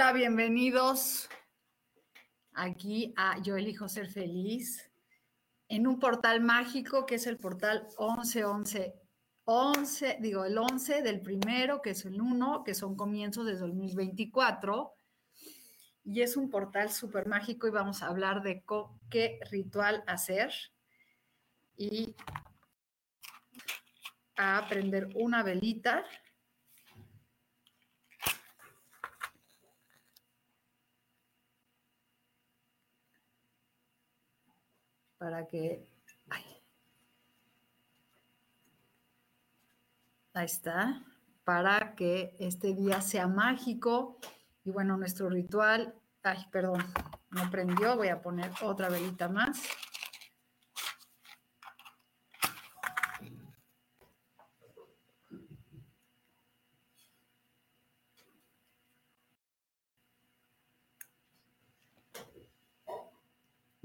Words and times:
Hola, 0.00 0.14
bienvenidos 0.14 1.28
aquí 2.54 3.12
a 3.18 3.38
Yo 3.42 3.58
elijo 3.58 3.86
ser 3.86 4.10
feliz 4.10 4.90
en 5.68 5.86
un 5.86 6.00
portal 6.00 6.40
mágico 6.40 7.04
que 7.04 7.16
es 7.16 7.26
el 7.26 7.36
portal 7.36 7.86
1111. 7.98 8.94
11, 9.44 10.16
digo, 10.22 10.46
el 10.46 10.56
11 10.56 11.02
del 11.02 11.20
primero, 11.20 11.82
que 11.82 11.90
es 11.90 12.06
el 12.06 12.18
1, 12.18 12.64
que 12.64 12.74
son 12.74 12.96
comienzos 12.96 13.44
de 13.44 13.56
2024. 13.56 14.94
Y 16.04 16.22
es 16.22 16.38
un 16.38 16.48
portal 16.48 16.90
súper 16.90 17.26
mágico 17.26 17.68
y 17.68 17.70
vamos 17.70 18.02
a 18.02 18.06
hablar 18.06 18.42
de 18.42 18.64
qué 19.10 19.38
ritual 19.50 20.02
hacer 20.06 20.50
y 21.76 22.16
a 24.34 24.56
aprender 24.56 25.10
una 25.14 25.42
velita 25.42 26.06
para 35.20 35.46
que... 35.46 35.86
ahí 40.32 40.46
está, 40.46 41.04
para 41.44 41.94
que 41.94 42.34
este 42.38 42.72
día 42.72 43.02
sea 43.02 43.26
mágico. 43.26 44.18
Y 44.64 44.70
bueno, 44.70 44.96
nuestro 44.96 45.28
ritual, 45.28 45.94
ay, 46.22 46.46
perdón, 46.50 46.82
no 47.30 47.50
prendió, 47.50 47.96
voy 47.96 48.08
a 48.08 48.22
poner 48.22 48.50
otra 48.62 48.88
velita 48.88 49.28
más. 49.28 49.62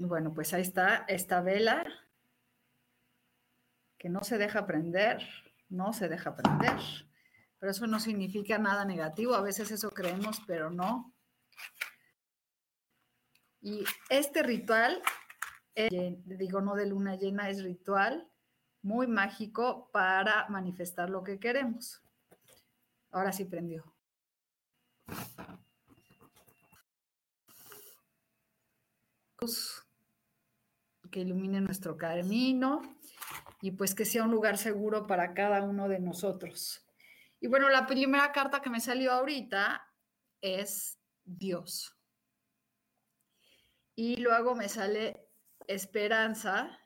Bueno, 0.06 0.32
pues 0.32 0.52
ahí 0.54 0.62
está 0.62 1.04
esta 1.08 1.40
vela 1.40 1.84
que 3.98 4.08
no 4.08 4.22
se 4.22 4.38
deja 4.38 4.66
prender, 4.66 5.26
no 5.68 5.92
se 5.92 6.08
deja 6.08 6.36
prender. 6.36 6.78
Pero 7.58 7.72
eso 7.72 7.86
no 7.86 8.00
significa 8.00 8.58
nada 8.58 8.84
negativo, 8.84 9.34
a 9.34 9.42
veces 9.42 9.70
eso 9.70 9.90
creemos, 9.90 10.40
pero 10.46 10.70
no. 10.70 11.14
Y 13.60 13.84
este 14.08 14.42
ritual, 14.42 15.02
digo 15.74 16.60
no 16.60 16.74
de 16.74 16.86
luna 16.86 17.16
llena, 17.16 17.50
es 17.50 17.62
ritual 17.62 18.30
muy 18.82 19.08
mágico 19.08 19.90
para 19.92 20.48
manifestar 20.48 21.10
lo 21.10 21.24
que 21.24 21.40
queremos. 21.40 22.00
Ahora 23.10 23.32
sí 23.32 23.44
prendió. 23.44 23.84
Que 31.10 31.20
ilumine 31.20 31.60
nuestro 31.60 31.96
camino 31.96 32.82
y 33.60 33.72
pues 33.72 33.94
que 33.94 34.04
sea 34.04 34.24
un 34.24 34.30
lugar 34.30 34.58
seguro 34.58 35.06
para 35.06 35.34
cada 35.34 35.62
uno 35.62 35.88
de 35.88 35.98
nosotros. 35.98 36.84
Y 37.40 37.48
bueno, 37.48 37.68
la 37.68 37.86
primera 37.86 38.32
carta 38.32 38.60
que 38.60 38.70
me 38.70 38.80
salió 38.80 39.12
ahorita 39.12 39.86
es 40.40 40.98
Dios. 41.24 41.96
Y 43.94 44.16
luego 44.16 44.54
me 44.54 44.68
sale 44.68 45.28
esperanza. 45.66 46.78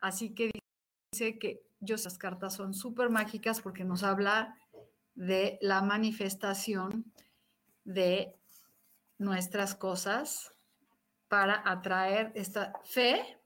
Así 0.00 0.34
que 0.34 0.50
dice 1.12 1.38
que 1.38 1.66
yo 1.80 1.94
esas 1.94 2.18
cartas 2.18 2.54
son 2.54 2.74
súper 2.74 3.10
mágicas 3.10 3.60
porque 3.60 3.84
nos 3.84 4.02
habla 4.02 4.56
de 5.14 5.58
la 5.60 5.82
manifestación 5.82 7.12
de 7.84 8.38
nuestras 9.18 9.74
cosas 9.74 10.54
para 11.30 11.62
atraer 11.64 12.32
esta 12.34 12.72
fe 12.82 13.40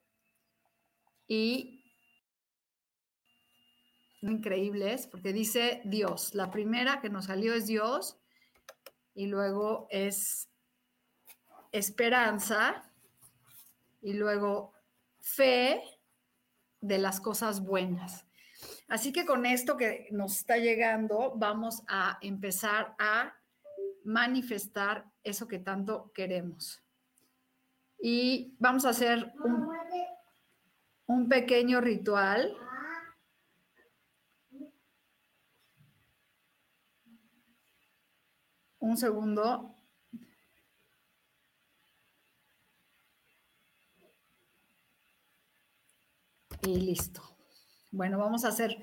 y 1.28 1.84
increíbles, 4.22 5.06
porque 5.06 5.34
dice 5.34 5.82
Dios. 5.84 6.34
La 6.34 6.50
primera 6.50 7.02
que 7.02 7.10
nos 7.10 7.26
salió 7.26 7.52
es 7.52 7.66
Dios 7.66 8.18
y 9.14 9.26
luego 9.26 9.86
es 9.90 10.48
esperanza 11.72 12.90
y 14.00 14.14
luego 14.14 14.72
fe 15.20 15.82
de 16.80 16.96
las 16.96 17.20
cosas 17.20 17.60
buenas. 17.60 18.24
Así 18.88 19.12
que 19.12 19.26
con 19.26 19.44
esto 19.44 19.76
que 19.76 20.08
nos 20.10 20.38
está 20.38 20.56
llegando, 20.56 21.34
vamos 21.36 21.82
a 21.86 22.16
empezar 22.22 22.96
a 22.98 23.34
manifestar 24.04 25.04
eso 25.22 25.46
que 25.46 25.58
tanto 25.58 26.10
queremos 26.14 26.83
y 28.06 28.54
vamos 28.58 28.84
a 28.84 28.90
hacer 28.90 29.32
un, 31.06 31.26
pequeño 31.26 31.80
ritual. 31.80 32.54
Un 38.78 38.98
segundo. 38.98 39.74
Y 46.60 46.76
listo. 46.80 47.22
Bueno, 47.90 48.18
vamos 48.18 48.44
a 48.44 48.48
hacer, 48.48 48.76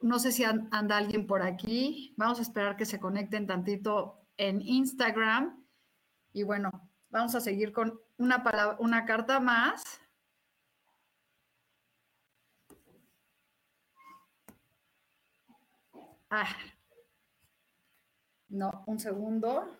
no 0.00 0.18
sé 0.18 0.32
si 0.32 0.42
anda 0.42 0.96
alguien 0.96 1.28
por 1.28 1.42
aquí. 1.42 2.12
Vamos 2.16 2.40
a 2.40 2.42
esperar 2.42 2.76
que 2.76 2.86
se 2.86 2.98
conecten 2.98 3.46
tantito 3.46 4.26
en 4.36 4.60
Instagram. 4.62 5.64
Y 6.32 6.42
bueno, 6.42 6.90
vamos 7.08 7.36
a 7.36 7.40
seguir 7.40 7.72
con 7.72 8.00
una, 8.22 8.42
palabra, 8.44 8.76
una 8.78 9.04
carta 9.04 9.40
más. 9.40 9.82
Ah, 16.30 16.56
no, 18.50 18.84
un 18.86 18.98
segundo. 19.00 19.76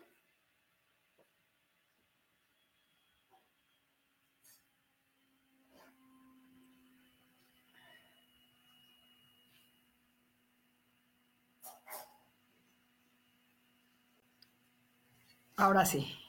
Ahora 15.57 15.85
sí. 15.85 16.22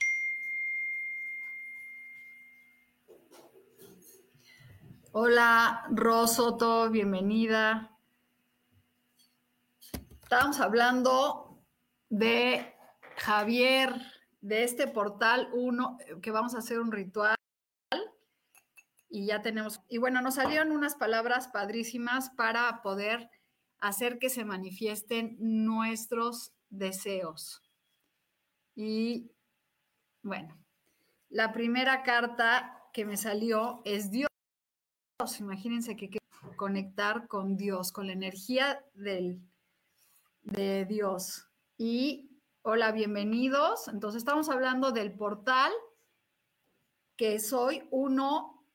Hola, 5.16 5.86
Rosoto, 5.92 6.90
bienvenida. 6.90 7.96
Estábamos 10.24 10.58
hablando 10.58 11.64
de 12.08 12.74
Javier, 13.18 13.94
de 14.40 14.64
este 14.64 14.88
portal 14.88 15.50
1, 15.52 15.98
que 16.20 16.32
vamos 16.32 16.56
a 16.56 16.58
hacer 16.58 16.80
un 16.80 16.90
ritual. 16.90 17.36
Y 19.08 19.26
ya 19.26 19.40
tenemos, 19.40 19.80
y 19.88 19.98
bueno, 19.98 20.20
nos 20.20 20.34
salieron 20.34 20.72
unas 20.72 20.96
palabras 20.96 21.46
padrísimas 21.46 22.30
para 22.30 22.82
poder 22.82 23.30
hacer 23.78 24.18
que 24.18 24.30
se 24.30 24.44
manifiesten 24.44 25.36
nuestros 25.38 26.54
deseos. 26.70 27.62
Y 28.74 29.30
bueno, 30.22 30.58
la 31.28 31.52
primera 31.52 32.02
carta 32.02 32.82
que 32.92 33.04
me 33.04 33.16
salió 33.16 33.80
es 33.84 34.10
Dios. 34.10 34.28
Imagínense 35.38 35.94
que, 35.94 36.10
que 36.10 36.18
conectar 36.56 37.28
con 37.28 37.56
Dios, 37.56 37.92
con 37.92 38.08
la 38.08 38.14
energía 38.14 38.84
de 38.94 39.38
Dios. 40.86 41.48
Y 41.78 42.40
hola, 42.62 42.90
bienvenidos. 42.90 43.86
Entonces 43.86 44.18
estamos 44.18 44.48
hablando 44.48 44.90
del 44.90 45.14
portal 45.14 45.70
que 47.16 47.38
soy 47.38 47.86
uno, 47.92 48.66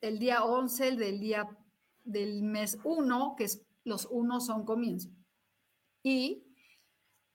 el 0.00 0.18
día 0.18 0.44
11, 0.44 0.88
el 0.88 0.96
del 0.96 1.20
día 1.20 1.46
del 2.04 2.42
mes 2.42 2.78
1, 2.82 3.34
que 3.36 3.44
es, 3.44 3.66
los 3.84 4.06
unos 4.06 4.46
son 4.46 4.64
comienzo. 4.64 5.10
Y 6.02 6.56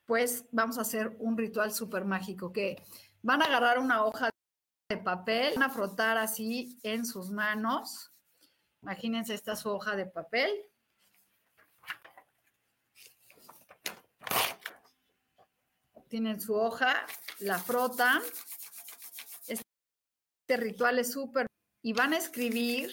pues 0.08 0.46
vamos 0.52 0.80
a 0.80 0.82
hacer 0.82 1.16
un 1.20 1.38
ritual 1.38 1.72
súper 1.72 2.06
mágico 2.06 2.52
que 2.52 2.82
van 3.22 3.44
a 3.44 3.46
agarrar 3.46 3.78
una 3.78 4.04
hoja 4.04 4.32
de 4.90 4.98
papel, 4.98 5.54
van 5.54 5.70
a 5.70 5.70
frotar 5.70 6.18
así 6.18 6.80
en 6.82 7.06
sus 7.06 7.30
manos. 7.30 8.12
Imagínense, 8.82 9.36
esta 9.36 9.56
su 9.56 9.70
hoja 9.70 9.96
de 9.96 10.08
papel. 10.08 10.50
Tienen 16.08 16.42
su 16.42 16.56
hoja, 16.56 17.06
la 17.38 17.60
frotan. 17.60 18.20
Este 19.48 20.58
ritual 20.58 20.98
es 20.98 21.12
súper. 21.12 21.46
Y 21.84 21.94
van 21.94 22.14
a 22.14 22.18
escribir 22.18 22.92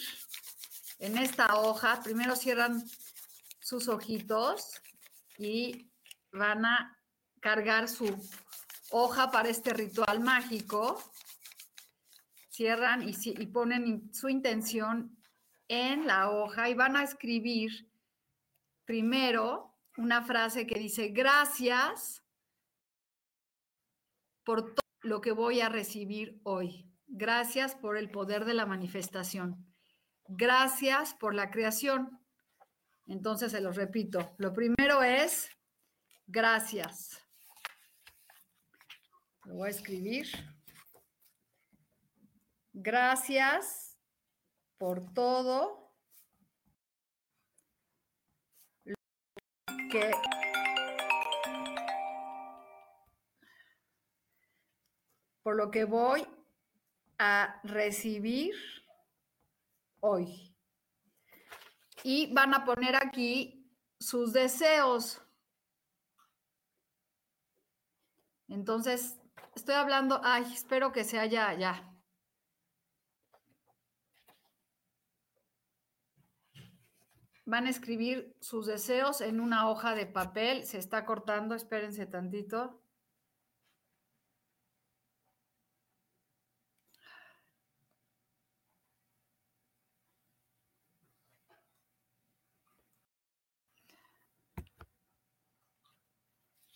en 0.99 1.17
esta 1.17 1.59
hoja, 1.59 2.03
primero 2.03 2.37
cierran 2.37 2.85
sus 3.59 3.89
ojitos 3.89 4.83
y 5.39 5.91
van 6.31 6.67
a 6.67 7.01
cargar 7.41 7.89
su 7.89 8.07
hoja 8.91 9.31
para 9.31 9.49
este 9.49 9.73
ritual 9.73 10.21
mágico. 10.21 11.03
Cierran 12.57 13.07
y, 13.07 13.47
ponen 13.49 14.15
su 14.15 14.31
intención 14.31 15.15
en 15.69 16.07
la 16.07 16.31
hoja 16.31 16.71
y 16.71 16.75
van 16.75 16.97
a 16.97 17.03
escribir 17.03 17.93
primero 18.87 19.75
una 19.99 20.23
frase 20.25 20.67
que 20.67 20.81
dice, 20.81 21.09
gracias 21.09 22.25
por 24.43 24.73
todo 24.75 24.89
lo 25.03 25.21
que 25.21 25.33
voy 25.33 25.61
a 25.61 25.69
recibir 25.69 26.41
hoy. 26.45 26.91
Gracias 27.07 27.75
por 27.75 27.99
el 27.99 28.11
poder 28.11 28.47
de 28.47 28.55
la 28.55 28.65
manifestación. 28.65 29.71
Gracias 30.27 31.13
por 31.13 31.35
la 31.35 31.51
creación. 31.51 32.19
Entonces 33.07 33.53
se 33.53 33.61
los 33.61 33.77
repito. 33.77 34.35
Lo 34.39 34.55
primero 34.55 35.03
es 35.03 35.51
gracias. 36.27 37.23
Lo 39.45 39.57
voy 39.57 39.67
a 39.67 39.73
escribir. 39.73 40.56
Gracias 42.79 43.97
por 44.77 45.11
todo 45.15 45.95
que 49.91 50.11
por 55.43 55.57
lo 55.57 55.71
que 55.71 55.87
voy 55.87 56.29
a 57.19 57.63
recibir 57.65 58.55
hoy. 60.01 60.55
Y 62.03 62.31
van 62.35 62.53
a 62.53 62.67
poner 62.67 62.95
aquí 62.95 63.73
sus 63.99 64.35
deseos. 64.35 65.23
Entonces, 68.49 69.19
estoy 69.55 69.77
hablando, 69.77 70.21
ay, 70.23 70.43
espero 70.53 70.93
que 70.93 71.05
se 71.05 71.19
haya 71.19 71.55
ya. 71.55 71.96
Van 77.47 77.67
a 77.67 77.71
escribir 77.71 78.37
sus 78.41 78.67
deseos 78.67 79.21
en 79.21 79.41
una 79.41 79.69
hoja 79.71 79.95
de 79.95 80.07
papel. 80.07 80.65
Se 80.65 80.79
está 80.79 81.05
cortando, 81.05 81.55
espérense 81.55 82.05
tantito. 82.07 82.83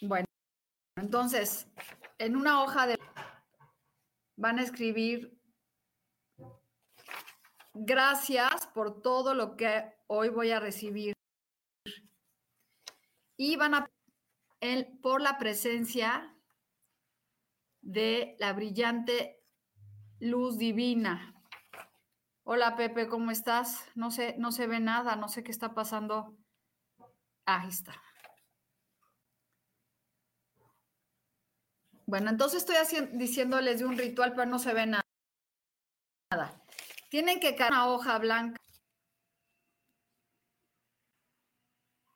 Bueno, 0.02 0.26
entonces, 0.96 1.66
en 2.18 2.36
una 2.36 2.62
hoja 2.62 2.86
de... 2.86 2.98
van 4.36 4.58
a 4.58 4.62
escribir, 4.62 5.39
gracias 7.74 8.66
por 8.68 9.02
todo 9.02 9.34
lo 9.34 9.56
que 9.56 9.94
hoy 10.06 10.28
voy 10.28 10.50
a 10.50 10.60
recibir. 10.60 11.14
Y 13.36 13.56
van 13.56 13.74
a, 13.74 13.90
el, 14.60 14.98
por 14.98 15.20
la 15.22 15.38
presencia 15.38 16.36
de 17.80 18.36
la 18.38 18.52
brillante 18.52 19.42
luz 20.18 20.58
divina. 20.58 21.34
Hola 22.44 22.76
Pepe, 22.76 23.08
¿cómo 23.08 23.30
estás? 23.30 23.86
No 23.94 24.10
sé, 24.10 24.34
no 24.38 24.52
se 24.52 24.66
ve 24.66 24.80
nada, 24.80 25.16
no 25.16 25.28
sé 25.28 25.42
qué 25.42 25.50
está 25.50 25.74
pasando. 25.74 26.36
Ahí 27.46 27.68
está. 27.68 27.94
Bueno, 32.06 32.30
entonces 32.30 32.64
estoy 32.64 33.06
diciéndoles 33.12 33.78
de 33.78 33.84
un 33.86 33.96
ritual, 33.96 34.34
pero 34.34 34.46
no 34.46 34.58
se 34.58 34.74
ve 34.74 34.84
nada. 34.86 35.04
Tienen 37.10 37.40
que 37.40 37.56
caer 37.56 37.72
una 37.72 37.88
hoja 37.88 38.18
blanca. 38.18 38.60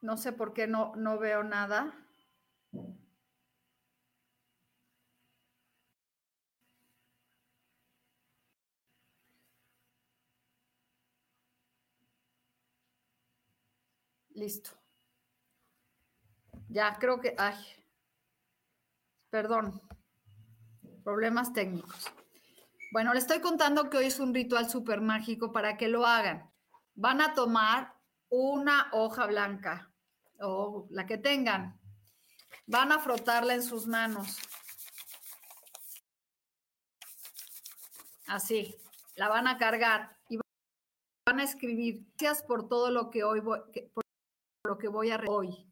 No 0.00 0.16
sé 0.16 0.32
por 0.32 0.54
qué 0.54 0.66
no, 0.68 0.94
no 0.96 1.18
veo 1.18 1.42
nada. 1.42 1.92
Listo. 14.34 14.70
Ya, 16.68 16.96
creo 17.00 17.20
que... 17.20 17.34
Ay, 17.38 17.56
Perdón, 19.30 19.82
problemas 21.02 21.52
técnicos. 21.52 22.14
Bueno, 22.94 23.12
les 23.12 23.24
estoy 23.24 23.40
contando 23.40 23.90
que 23.90 23.96
hoy 23.96 24.06
es 24.06 24.20
un 24.20 24.32
ritual 24.32 24.70
súper 24.70 25.00
mágico 25.00 25.50
para 25.50 25.76
que 25.76 25.88
lo 25.88 26.06
hagan. 26.06 26.48
Van 26.94 27.20
a 27.20 27.34
tomar 27.34 27.92
una 28.28 28.88
hoja 28.92 29.26
blanca 29.26 29.92
o 30.38 30.86
la 30.90 31.04
que 31.04 31.18
tengan. 31.18 31.76
Van 32.68 32.92
a 32.92 33.00
frotarla 33.00 33.54
en 33.54 33.64
sus 33.64 33.88
manos. 33.88 34.38
Así, 38.28 38.76
la 39.16 39.26
van 39.26 39.48
a 39.48 39.58
cargar 39.58 40.16
y 40.28 40.38
van 41.26 41.40
a 41.40 41.42
escribir, 41.42 42.06
gracias 42.16 42.44
por 42.44 42.68
todo 42.68 42.92
lo 42.92 43.10
que 43.10 43.24
hoy 43.24 43.40
voy, 43.40 43.58
por 43.92 44.04
lo 44.62 44.78
que 44.78 44.86
voy 44.86 45.10
a 45.10 45.20
hoy, 45.26 45.66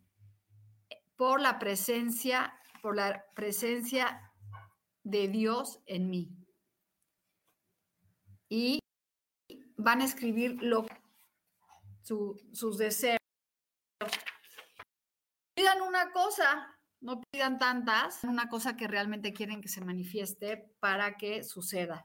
por 1.15 1.41
la 1.41 1.61
presencia 1.61 2.59
por 2.83 2.97
la 2.97 3.25
presencia 3.37 4.33
de 5.05 5.29
Dios 5.29 5.79
en 5.87 6.11
mí. 6.11 6.42
Y 8.55 8.81
van 9.79 10.03
a 10.03 10.05
escribir 10.05 10.63
lo, 10.63 10.85
sus 12.03 12.77
deseos. 12.77 13.17
Pidan 15.55 15.81
una 15.81 16.13
cosa, 16.13 16.79
no 17.01 17.23
pidan 17.31 17.59
tantas, 17.59 18.23
una 18.25 18.51
cosa 18.51 18.77
que 18.77 18.89
realmente 18.89 19.33
quieren 19.33 19.63
que 19.63 19.69
se 19.69 19.81
manifieste 19.81 20.71
para 20.81 21.17
que 21.17 21.45
suceda. 21.45 22.05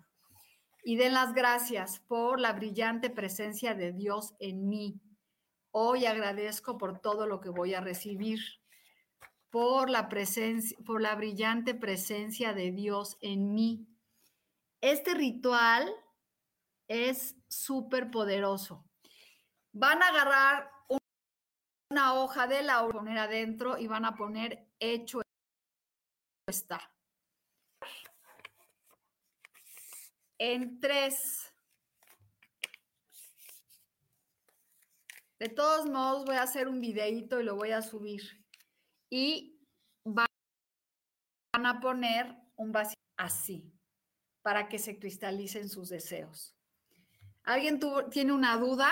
Y 0.86 0.96
den 0.96 1.16
las 1.16 1.34
gracias 1.34 2.00
por 2.08 2.40
la 2.40 2.54
brillante 2.54 3.10
presencia 3.10 3.76
de 3.76 3.92
Dios 3.92 4.34
en 4.40 4.70
mí. 4.70 5.02
Hoy 5.72 6.06
agradezco 6.06 6.78
por 6.78 7.02
todo 7.02 7.28
lo 7.28 7.42
que 7.42 7.50
voy 7.50 7.74
a 7.74 7.82
recibir 7.82 8.40
por 9.50 9.90
la 9.90 10.08
presencia, 10.08 10.78
por 10.86 11.02
la 11.02 11.14
brillante 11.16 11.76
presencia 11.76 12.54
de 12.54 12.72
Dios 12.72 13.18
en 13.20 13.54
mí. 13.54 13.86
Este 14.80 15.14
ritual 15.14 15.94
es 16.88 17.36
súper 17.48 18.12
poderoso. 18.12 18.86
Van 19.74 20.02
a 20.02 20.10
agarrar 20.10 20.72
una 21.90 22.14
hoja 22.16 22.48
de 22.48 22.64
la 22.64 22.84
poner 22.84 23.18
adentro 23.20 23.78
y 23.78 23.88
van 23.88 24.06
a 24.06 24.16
poner 24.16 24.68
hecho 24.80 25.22
está. 26.48 26.92
En 30.40 30.80
tres. 30.80 31.54
De 35.40 35.50
todos 35.50 35.88
modos, 35.88 36.26
voy 36.26 36.36
a 36.36 36.44
hacer 36.44 36.68
un 36.68 36.80
videito 36.80 37.40
y 37.40 37.44
lo 37.44 37.56
voy 37.56 37.72
a 37.72 37.82
subir 37.82 38.44
y 39.10 39.58
a 41.66 41.80
poner 41.80 42.36
un 42.56 42.72
vacío 42.72 42.96
así, 43.18 43.74
para 44.42 44.68
que 44.70 44.80
se 44.80 45.00
cristalicen 45.00 45.70
sus 45.70 45.90
deseos. 45.90 46.57
¿Alguien 47.48 47.80
tiene 48.12 48.34
una 48.34 48.58
duda? 48.58 48.90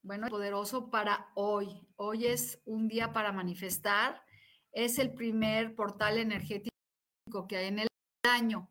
Bueno, 0.00 0.28
poderoso 0.28 0.90
para 0.90 1.32
hoy. 1.34 1.84
Hoy 1.96 2.26
es 2.26 2.62
un 2.66 2.86
día 2.86 3.12
para 3.12 3.32
manifestar. 3.32 4.22
Es 4.70 5.00
el 5.00 5.12
primer 5.12 5.74
portal 5.74 6.18
energético 6.18 7.48
que 7.48 7.56
hay 7.56 7.66
en 7.66 7.80
el 7.80 7.88
año. 8.22 8.70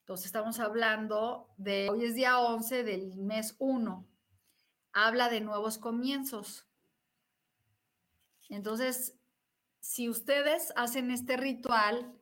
Entonces 0.00 0.24
estamos 0.24 0.58
hablando 0.58 1.52
de, 1.58 1.90
hoy 1.90 2.06
es 2.06 2.14
día 2.14 2.38
11 2.38 2.82
del 2.82 3.14
mes 3.18 3.56
1. 3.58 4.08
Habla 4.94 5.28
de 5.28 5.42
nuevos 5.42 5.76
comienzos. 5.76 6.66
Entonces, 8.48 9.18
si 9.80 10.08
ustedes 10.08 10.72
hacen 10.76 11.10
este 11.10 11.36
ritual, 11.36 12.15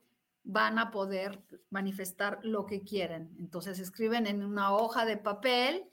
van 0.45 0.77
a 0.79 0.91
poder 0.91 1.43
manifestar 1.69 2.39
lo 2.43 2.65
que 2.65 2.83
quieren. 2.83 3.35
Entonces 3.39 3.79
escriben 3.79 4.27
en 4.27 4.43
una 4.43 4.73
hoja 4.73 5.03
de 5.05 5.17
papel 5.17 5.89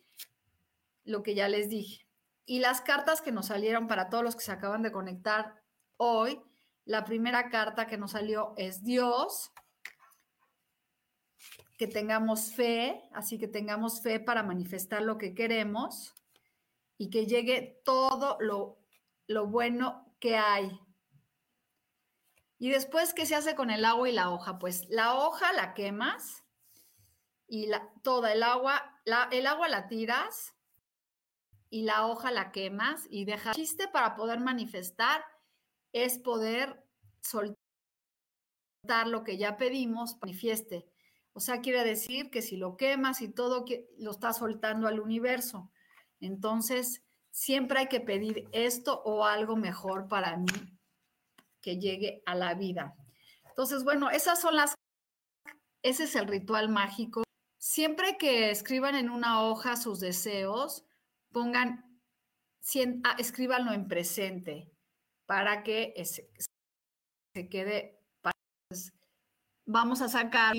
lo 1.04 1.22
que 1.22 1.34
ya 1.34 1.48
les 1.48 1.68
dije. 1.68 2.06
Y 2.44 2.60
las 2.60 2.80
cartas 2.82 3.22
que 3.22 3.32
nos 3.32 3.46
salieron 3.46 3.88
para 3.88 4.08
todos 4.10 4.22
los 4.22 4.36
que 4.36 4.44
se 4.44 4.52
acaban 4.52 4.82
de 4.82 4.92
conectar 4.92 5.54
hoy, 5.96 6.40
la 6.84 7.04
primera 7.04 7.48
carta 7.48 7.86
que 7.86 7.96
nos 7.96 8.12
salió 8.12 8.52
es 8.56 8.84
Dios, 8.84 9.52
que 11.78 11.86
tengamos 11.86 12.52
fe, 12.52 13.02
así 13.12 13.38
que 13.38 13.48
tengamos 13.48 14.02
fe 14.02 14.20
para 14.20 14.42
manifestar 14.42 15.02
lo 15.02 15.18
que 15.18 15.34
queremos 15.34 16.14
y 16.98 17.10
que 17.10 17.26
llegue 17.26 17.80
todo 17.84 18.36
lo, 18.40 18.78
lo 19.26 19.46
bueno 19.46 20.14
que 20.20 20.36
hay. 20.36 20.78
Y 22.62 22.70
después, 22.70 23.12
¿qué 23.12 23.26
se 23.26 23.34
hace 23.34 23.56
con 23.56 23.72
el 23.72 23.84
agua 23.84 24.08
y 24.08 24.12
la 24.12 24.30
hoja? 24.30 24.60
Pues 24.60 24.88
la 24.88 25.16
hoja 25.16 25.52
la 25.52 25.74
quemas 25.74 26.44
y 27.48 27.66
la, 27.66 27.92
toda 28.04 28.32
el 28.32 28.44
agua, 28.44 29.00
la, 29.04 29.28
el 29.32 29.48
agua 29.48 29.68
la 29.68 29.88
tiras 29.88 30.54
y 31.70 31.82
la 31.82 32.06
hoja 32.06 32.30
la 32.30 32.52
quemas 32.52 33.08
y 33.10 33.24
dejas. 33.24 33.58
El 33.58 33.64
chiste 33.64 33.88
para 33.88 34.14
poder 34.14 34.38
manifestar 34.38 35.24
es 35.90 36.20
poder 36.20 36.86
soltar 37.20 37.58
lo 39.08 39.24
que 39.24 39.38
ya 39.38 39.56
pedimos, 39.56 40.18
manifieste. 40.20 40.88
O 41.32 41.40
sea, 41.40 41.62
quiere 41.62 41.82
decir 41.82 42.30
que 42.30 42.42
si 42.42 42.56
lo 42.56 42.76
quemas 42.76 43.22
y 43.22 43.28
todo 43.28 43.64
lo 43.98 44.10
estás 44.12 44.36
soltando 44.36 44.86
al 44.86 45.00
universo. 45.00 45.72
Entonces, 46.20 47.02
siempre 47.32 47.80
hay 47.80 47.88
que 47.88 48.00
pedir 48.00 48.48
esto 48.52 49.02
o 49.04 49.24
algo 49.24 49.56
mejor 49.56 50.06
para 50.06 50.36
mí 50.36 50.78
que 51.62 51.78
llegue 51.78 52.22
a 52.26 52.34
la 52.34 52.54
vida. 52.54 52.94
Entonces, 53.48 53.84
bueno, 53.84 54.10
esas 54.10 54.40
son 54.40 54.56
las, 54.56 54.74
ese 55.82 56.04
es 56.04 56.16
el 56.16 56.26
ritual 56.26 56.68
mágico. 56.68 57.22
Siempre 57.58 58.18
que 58.18 58.50
escriban 58.50 58.96
en 58.96 59.08
una 59.08 59.42
hoja 59.42 59.76
sus 59.76 60.00
deseos, 60.00 60.84
pongan, 61.30 62.00
ah, 63.04 63.16
escríbanlo 63.18 63.72
en 63.72 63.88
presente 63.88 64.70
para 65.26 65.62
que 65.62 65.94
se, 66.04 66.28
quede. 67.48 67.98
Vamos 69.64 70.02
a 70.02 70.08
sacar 70.08 70.54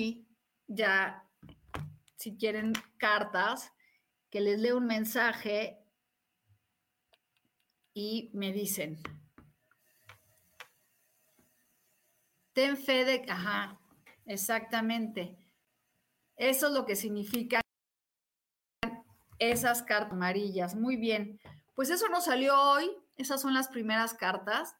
ya, 0.66 1.28
si 2.16 2.36
quieren 2.36 2.72
cartas, 2.96 3.72
que 4.30 4.40
les 4.40 4.58
lea 4.58 4.74
un 4.74 4.86
mensaje 4.86 5.84
y 7.92 8.30
me 8.34 8.52
dicen, 8.52 8.98
ten 12.54 12.76
fe 12.76 13.04
de, 13.04 13.26
ajá, 13.28 13.78
exactamente. 14.26 15.36
Eso 16.36 16.68
es 16.68 16.72
lo 16.72 16.86
que 16.86 16.96
significa 16.96 17.60
esas 19.38 19.82
cartas 19.82 20.12
amarillas. 20.12 20.74
Muy 20.74 20.96
bien. 20.96 21.40
Pues 21.74 21.90
eso 21.90 22.08
nos 22.08 22.24
salió 22.24 22.58
hoy. 22.58 22.90
Esas 23.16 23.40
son 23.40 23.54
las 23.54 23.68
primeras 23.68 24.14
cartas. 24.14 24.76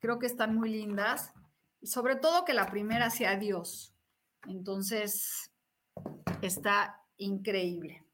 Creo 0.00 0.18
que 0.18 0.26
están 0.26 0.54
muy 0.54 0.70
lindas. 0.70 1.32
Y 1.80 1.86
sobre 1.86 2.16
todo 2.16 2.44
que 2.44 2.54
la 2.54 2.70
primera 2.70 3.10
sea 3.10 3.36
Dios. 3.36 3.94
Entonces, 4.46 5.52
está 6.42 7.02
increíble. 7.16 8.04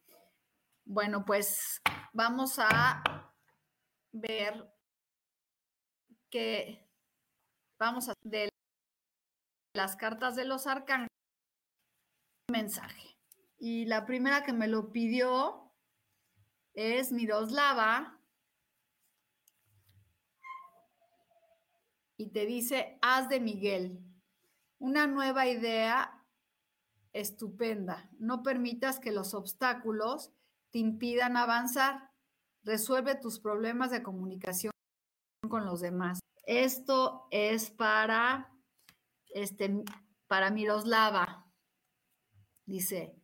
Bueno, 0.84 1.24
pues 1.24 1.80
vamos 2.12 2.58
a 2.58 3.02
ver 4.12 4.70
que 6.30 6.86
vamos 7.78 8.08
a 8.08 8.14
de 8.22 8.53
las 9.74 9.96
cartas 9.96 10.36
de 10.36 10.44
los 10.44 10.66
arcángeles 10.66 11.08
mensaje. 12.50 13.18
Y 13.58 13.86
la 13.86 14.06
primera 14.06 14.44
que 14.44 14.52
me 14.52 14.68
lo 14.68 14.92
pidió 14.92 15.72
es 16.74 17.12
Miroslava 17.12 18.20
y 22.16 22.30
te 22.30 22.46
dice, 22.46 22.98
haz 23.02 23.28
de 23.28 23.40
Miguel, 23.40 24.00
una 24.78 25.06
nueva 25.06 25.46
idea 25.46 26.24
estupenda. 27.12 28.08
No 28.18 28.42
permitas 28.42 29.00
que 29.00 29.12
los 29.12 29.34
obstáculos 29.34 30.32
te 30.70 30.78
impidan 30.78 31.36
avanzar. 31.36 32.10
Resuelve 32.62 33.14
tus 33.14 33.40
problemas 33.40 33.90
de 33.90 34.02
comunicación 34.02 34.72
con 35.48 35.64
los 35.64 35.80
demás. 35.80 36.20
Esto 36.46 37.26
es 37.30 37.70
para, 37.70 38.53
este, 39.34 39.84
para 40.26 40.50
Miroslava. 40.50 41.46
Dice, 42.64 43.14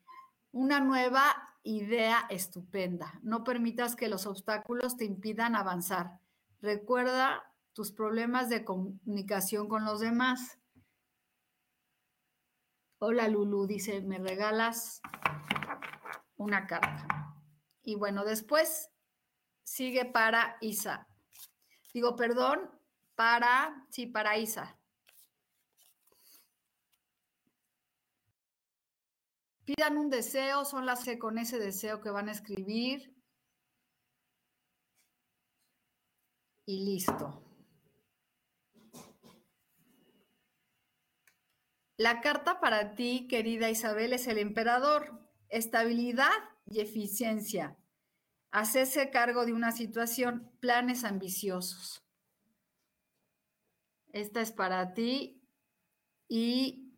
una 0.52 0.80
nueva 0.80 1.56
idea 1.62 2.26
estupenda. 2.28 3.18
No 3.22 3.44
permitas 3.44 3.96
que 3.96 4.08
los 4.08 4.26
obstáculos 4.26 4.96
te 4.96 5.04
impidan 5.04 5.54
avanzar. 5.54 6.20
Recuerda 6.60 7.42
tus 7.72 7.92
problemas 7.92 8.48
de 8.48 8.64
comunicación 8.64 9.68
con 9.68 9.84
los 9.84 10.00
demás. 10.00 10.58
Hola 12.98 13.28
Lulu, 13.28 13.66
dice, 13.66 14.02
¿me 14.02 14.18
regalas 14.18 15.00
una 16.36 16.66
carta? 16.66 17.34
Y 17.82 17.94
bueno, 17.94 18.24
después 18.24 18.90
sigue 19.62 20.04
para 20.04 20.58
Isa. 20.60 21.08
Digo, 21.94 22.14
perdón, 22.16 22.70
para, 23.14 23.86
sí, 23.90 24.06
para 24.06 24.36
Isa. 24.36 24.79
Pidan 29.76 29.98
un 29.98 30.10
deseo, 30.10 30.64
son 30.64 30.84
las 30.84 31.04
que 31.04 31.16
con 31.16 31.38
ese 31.38 31.60
deseo 31.60 32.00
que 32.00 32.10
van 32.10 32.28
a 32.28 32.32
escribir. 32.32 33.14
Y 36.66 36.84
listo. 36.84 37.40
La 41.96 42.20
carta 42.20 42.58
para 42.58 42.96
ti, 42.96 43.28
querida 43.28 43.70
Isabel, 43.70 44.12
es 44.12 44.26
el 44.26 44.38
emperador. 44.38 45.30
Estabilidad 45.50 46.32
y 46.66 46.80
eficiencia. 46.80 47.76
Hacerse 48.50 49.10
cargo 49.10 49.46
de 49.46 49.52
una 49.52 49.70
situación, 49.70 50.50
planes 50.58 51.04
ambiciosos. 51.04 52.04
Esta 54.12 54.40
es 54.40 54.50
para 54.50 54.94
ti 54.94 55.40
y 56.26 56.92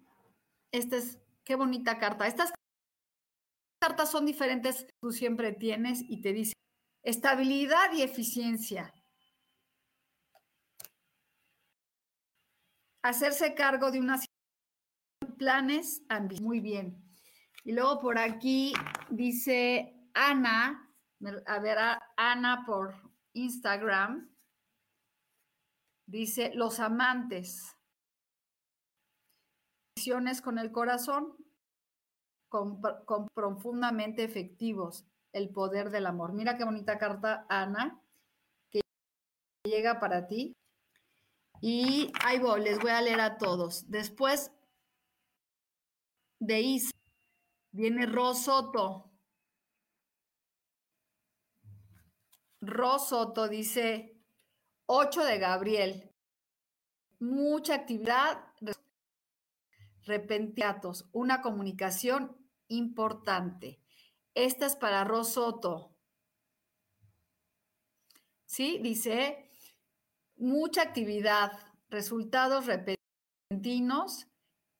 esta 0.70 0.96
es, 0.96 1.18
qué 1.44 1.54
bonita 1.54 1.98
carta. 1.98 2.26
Estas 2.26 2.50
cartas 3.82 4.12
son 4.12 4.24
diferentes, 4.24 4.86
tú 5.00 5.10
siempre 5.10 5.52
tienes 5.52 6.02
y 6.08 6.20
te 6.20 6.32
dice 6.32 6.52
estabilidad 7.02 7.92
y 7.92 8.02
eficiencia. 8.02 8.94
Hacerse 13.02 13.54
cargo 13.54 13.90
de 13.90 13.98
unas 13.98 14.24
planes 15.36 16.02
muy 16.40 16.60
bien. 16.60 16.96
Y 17.64 17.72
luego 17.72 18.00
por 18.00 18.18
aquí 18.18 18.72
dice 19.10 19.92
Ana, 20.14 20.88
a 21.46 21.58
ver, 21.58 21.78
Ana 22.16 22.62
por 22.64 22.94
Instagram, 23.32 24.32
dice 26.06 26.52
los 26.54 26.78
amantes. 26.78 27.76
Con 30.42 30.58
el 30.58 30.72
corazón, 30.72 31.36
con, 32.52 33.28
profundamente 33.32 34.24
efectivos, 34.24 35.06
el 35.32 35.48
poder 35.48 35.88
del 35.88 36.04
amor. 36.04 36.34
Mira 36.34 36.58
qué 36.58 36.64
bonita 36.64 36.98
carta, 36.98 37.46
Ana, 37.48 37.98
que 38.70 38.82
llega 39.64 39.98
para 39.98 40.26
ti. 40.26 40.54
Y 41.62 42.12
ahí 42.22 42.38
voy, 42.38 42.60
les 42.60 42.78
voy 42.78 42.90
a 42.90 43.00
leer 43.00 43.20
a 43.20 43.38
todos. 43.38 43.88
Después 43.88 44.52
de 46.40 46.60
Isa, 46.60 46.90
viene 47.70 48.04
Rosoto. 48.04 49.10
Rosoto 52.60 53.48
dice 53.48 54.20
8 54.86 55.24
de 55.24 55.38
Gabriel. 55.38 56.10
mucha 57.18 57.76
actividad, 57.76 58.44
repentiatos, 60.04 61.08
una 61.12 61.40
comunicación 61.40 62.41
importante. 62.76 63.80
Esta 64.34 64.66
es 64.66 64.76
para 64.76 65.04
Rosoto. 65.04 65.94
¿Sí? 68.46 68.78
Dice, 68.82 69.50
mucha 70.36 70.82
actividad, 70.82 71.52
resultados 71.88 72.66
repentinos 72.66 74.26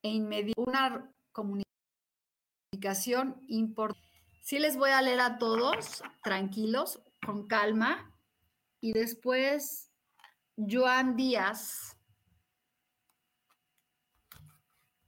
e 0.02 0.08
inmediatos, 0.08 0.64
una 0.66 1.14
comunicación 1.32 3.40
importante. 3.48 4.08
Sí 4.42 4.58
les 4.58 4.76
voy 4.76 4.90
a 4.90 5.02
leer 5.02 5.20
a 5.20 5.38
todos, 5.38 6.02
tranquilos, 6.22 7.00
con 7.24 7.46
calma. 7.46 8.12
Y 8.80 8.92
después, 8.92 9.92
Joan 10.56 11.14
Díaz, 11.14 11.96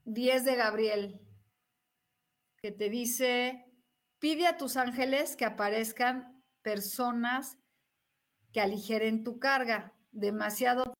10 0.05 0.45
de 0.45 0.55
Gabriel, 0.55 1.24
que 2.65 2.71
te 2.71 2.89
dice, 2.89 3.63
pide 4.17 4.47
a 4.47 4.57
tus 4.57 4.75
ángeles 4.75 5.35
que 5.35 5.45
aparezcan 5.45 6.43
personas 6.63 7.59
que 8.51 8.59
aligeren 8.59 9.23
tu 9.23 9.37
carga. 9.37 9.93
Demasiado 10.11 10.95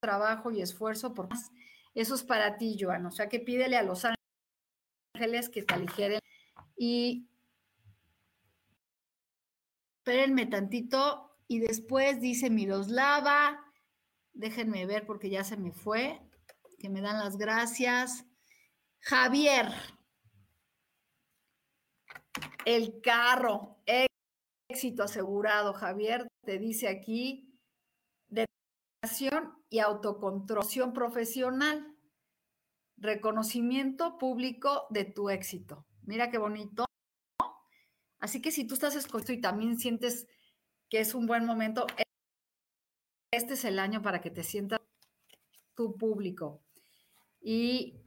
trabajo 0.00 0.50
y 0.50 0.62
esfuerzo 0.62 1.12
por 1.12 1.28
más. 1.28 1.50
Eso 1.94 2.14
es 2.14 2.24
para 2.24 2.56
ti, 2.56 2.78
Joan. 2.80 3.04
O 3.04 3.10
sea 3.10 3.28
que 3.28 3.38
pídele 3.38 3.76
a 3.76 3.82
los 3.82 4.06
ángeles 5.14 5.50
que 5.50 5.62
te 5.62 5.74
aligeren 5.74 6.20
y 6.74 7.28
espérenme 9.98 10.46
tantito 10.46 11.36
y 11.48 11.58
después 11.58 12.18
dice 12.22 12.48
Miroslava, 12.48 13.62
déjenme 14.32 14.86
ver 14.86 15.04
porque 15.04 15.28
ya 15.28 15.44
se 15.44 15.58
me 15.58 15.72
fue, 15.72 16.18
que 16.78 16.88
me 16.88 17.02
dan 17.02 17.18
las 17.18 17.36
gracias. 17.36 18.24
Javier, 19.00 19.70
el 22.64 23.00
carro, 23.00 23.78
éxito 24.68 25.02
asegurado, 25.02 25.72
Javier, 25.72 26.26
te 26.44 26.58
dice 26.58 26.88
aquí, 26.88 27.58
dedicación 28.28 29.54
y 29.70 29.78
autocontrolación 29.78 30.92
profesional, 30.92 31.96
reconocimiento 32.96 34.18
público 34.18 34.86
de 34.90 35.04
tu 35.04 35.30
éxito. 35.30 35.86
Mira 36.02 36.30
qué 36.30 36.38
bonito. 36.38 36.86
Así 38.18 38.40
que 38.40 38.50
si 38.50 38.66
tú 38.66 38.74
estás 38.74 38.96
escuchando 38.96 39.32
y 39.32 39.40
también 39.40 39.78
sientes 39.78 40.26
que 40.88 41.00
es 41.00 41.14
un 41.14 41.26
buen 41.26 41.44
momento, 41.44 41.86
este 43.30 43.54
es 43.54 43.64
el 43.64 43.78
año 43.78 44.02
para 44.02 44.20
que 44.20 44.30
te 44.30 44.42
sientas 44.42 44.80
tu 45.74 45.96
público. 45.96 46.62
Y 47.40 48.00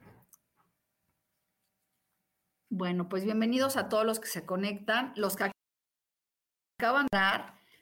bueno, 2.80 3.10
pues 3.10 3.26
bienvenidos 3.26 3.76
a 3.76 3.90
todos 3.90 4.06
los 4.06 4.22
que 4.22 4.30
se 4.30 4.46
conectan, 4.46 5.12
los 5.18 5.36
que 5.36 5.52
acaban 6.80 7.08
de 7.12 7.20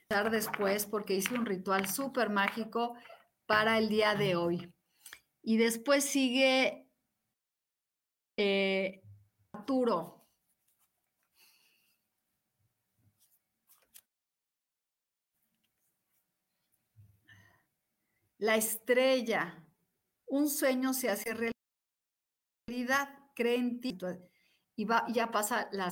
dar 0.10 0.32
después 0.32 0.88
porque 0.88 1.13
hice 1.13 1.36
un 1.36 1.46
ritual 1.46 1.88
súper 1.88 2.32
mágico 2.32 2.96
para 3.46 3.77
el 3.77 3.89
día 3.89 4.16
de 4.16 4.36
hoy. 4.36 4.74
Y 5.44 5.58
después 5.58 6.04
sigue 6.04 6.89
eh, 8.38 9.04
Arturo. 9.54 10.25
La 18.39 18.56
estrella. 18.56 19.63
Un 20.25 20.50
sueño 20.50 20.96
se 20.96 21.12
hace 21.12 21.36
realidad. 22.68 23.10
Cree 23.36 23.57
en 23.57 23.79
ti. 23.79 23.96
Y 24.77 24.85
ya 25.11 25.31
pasa 25.31 25.68
la 25.72 25.92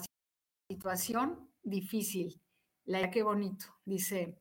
situación 0.69 1.49
difícil. 1.63 2.39
La 2.85 3.09
qué 3.09 3.23
bonito. 3.23 3.65
Dice, 3.83 4.37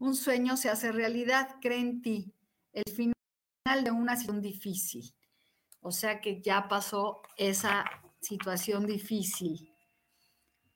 un 0.00 0.16
sueño 0.16 0.56
se 0.56 0.68
hace 0.68 0.90
realidad. 0.90 1.56
Cree 1.62 1.78
en 1.78 2.02
ti. 2.02 2.34
El 2.72 2.92
final 2.92 3.84
de 3.84 3.90
una 3.92 4.16
situación 4.16 4.42
difícil. 4.42 5.14
O 5.80 5.92
sea 5.92 6.20
que 6.20 6.42
ya 6.42 6.66
pasó 6.68 7.22
esa 7.36 7.84
situación 8.20 8.86
difícil. 8.86 9.72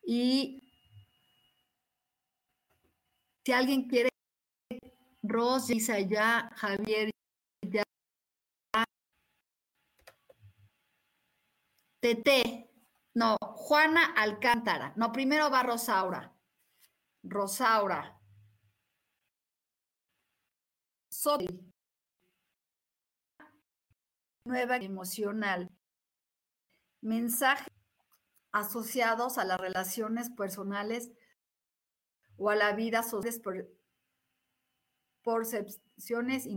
Y 0.05 0.63
si 3.45 3.53
alguien 3.53 3.89
quiere, 3.89 4.09
Rosa, 5.23 5.99
ya, 5.99 6.53
Javier, 6.55 7.11
ya, 7.63 7.83
Tete, 12.01 12.70
no, 13.15 13.37
Juana 13.41 14.15
Alcántara, 14.17 14.93
no, 14.97 15.13
primero 15.13 15.51
va 15.51 15.63
Rosaura, 15.63 16.33
Rosaura, 17.23 18.21
Sotil, 21.11 21.73
nueva 24.45 24.77
emocional, 24.77 25.71
mensajes 27.03 27.69
asociados 28.53 29.39
a 29.39 29.45
las 29.45 29.61
relaciones 29.61 30.31
personales 30.31 31.11
o 32.37 32.51
a 32.51 32.57
la 32.57 32.73
vida 32.73 33.03
social 33.03 33.41
por 35.23 35.43
percepciones. 35.45 36.49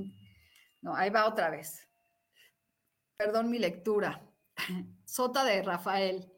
No, 0.82 0.96
ahí 0.96 1.10
va 1.10 1.28
otra 1.28 1.50
vez. 1.50 1.88
Perdón 3.18 3.50
mi 3.50 3.60
lectura. 3.60 4.22
Sota 5.06 5.44
de 5.44 5.62
Rafael. 5.62 6.33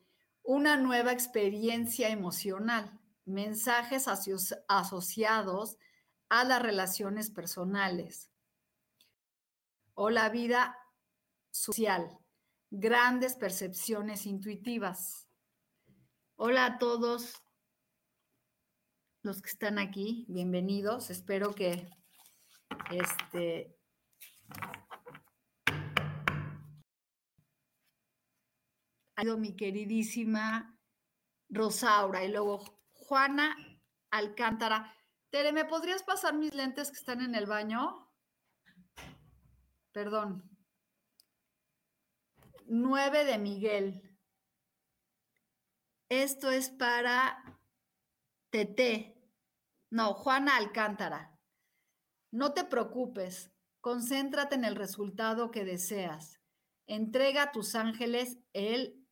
Una 0.46 0.78
nueva 0.78 1.12
experiencia 1.12 2.10
emocional. 2.10 3.00
Mensajes 3.26 4.08
asociados 4.08 5.78
a 6.30 6.44
las 6.44 6.62
relaciones 6.62 7.32
personales 7.32 8.30
o 9.96 10.10
la 10.10 10.30
vida 10.30 10.78
social 11.50 12.20
grandes 12.78 13.36
percepciones 13.36 14.26
intuitivas. 14.26 15.28
Hola 16.36 16.66
a 16.66 16.78
todos 16.78 17.42
los 19.22 19.42
que 19.42 19.50
están 19.50 19.80
aquí, 19.80 20.26
bienvenidos. 20.28 21.10
Espero 21.10 21.56
que 21.56 21.90
este 22.92 23.78
ha 29.16 29.24
ido 29.24 29.38
mi 29.38 29.56
queridísima 29.56 30.78
Rosaura 31.50 32.24
y 32.24 32.32
luego 32.32 32.64
Juana 32.92 33.56
Alcántara. 34.12 34.94
Tere, 35.30 35.52
¿me 35.52 35.66
podrías 35.66 36.04
pasar 36.04 36.34
mis 36.34 36.54
lentes 36.54 36.90
que 36.90 36.98
están 36.98 37.22
en 37.22 37.36
el 37.36 37.46
baño? 37.46 38.12
Perdón. 39.92 40.50
9 42.68 43.26
de 43.26 43.38
Miguel. 43.38 44.18
Esto 46.10 46.52
es 46.52 46.70
para 46.70 47.44
Tete. 48.50 49.16
No, 49.92 50.14
Juana 50.14 50.58
Alcántara. 50.58 51.40
No 52.32 52.54
te 52.54 52.66
preocupes, 52.66 53.52
concéntrate 53.80 54.56
en 54.56 54.66
el 54.66 54.76
resultado 54.76 55.52
que 55.52 55.64
deseas. 55.64 56.42
Entrega 56.88 57.44
a 57.44 57.52
tus 57.52 57.76
ángeles 57.76 58.38
el 58.54 59.05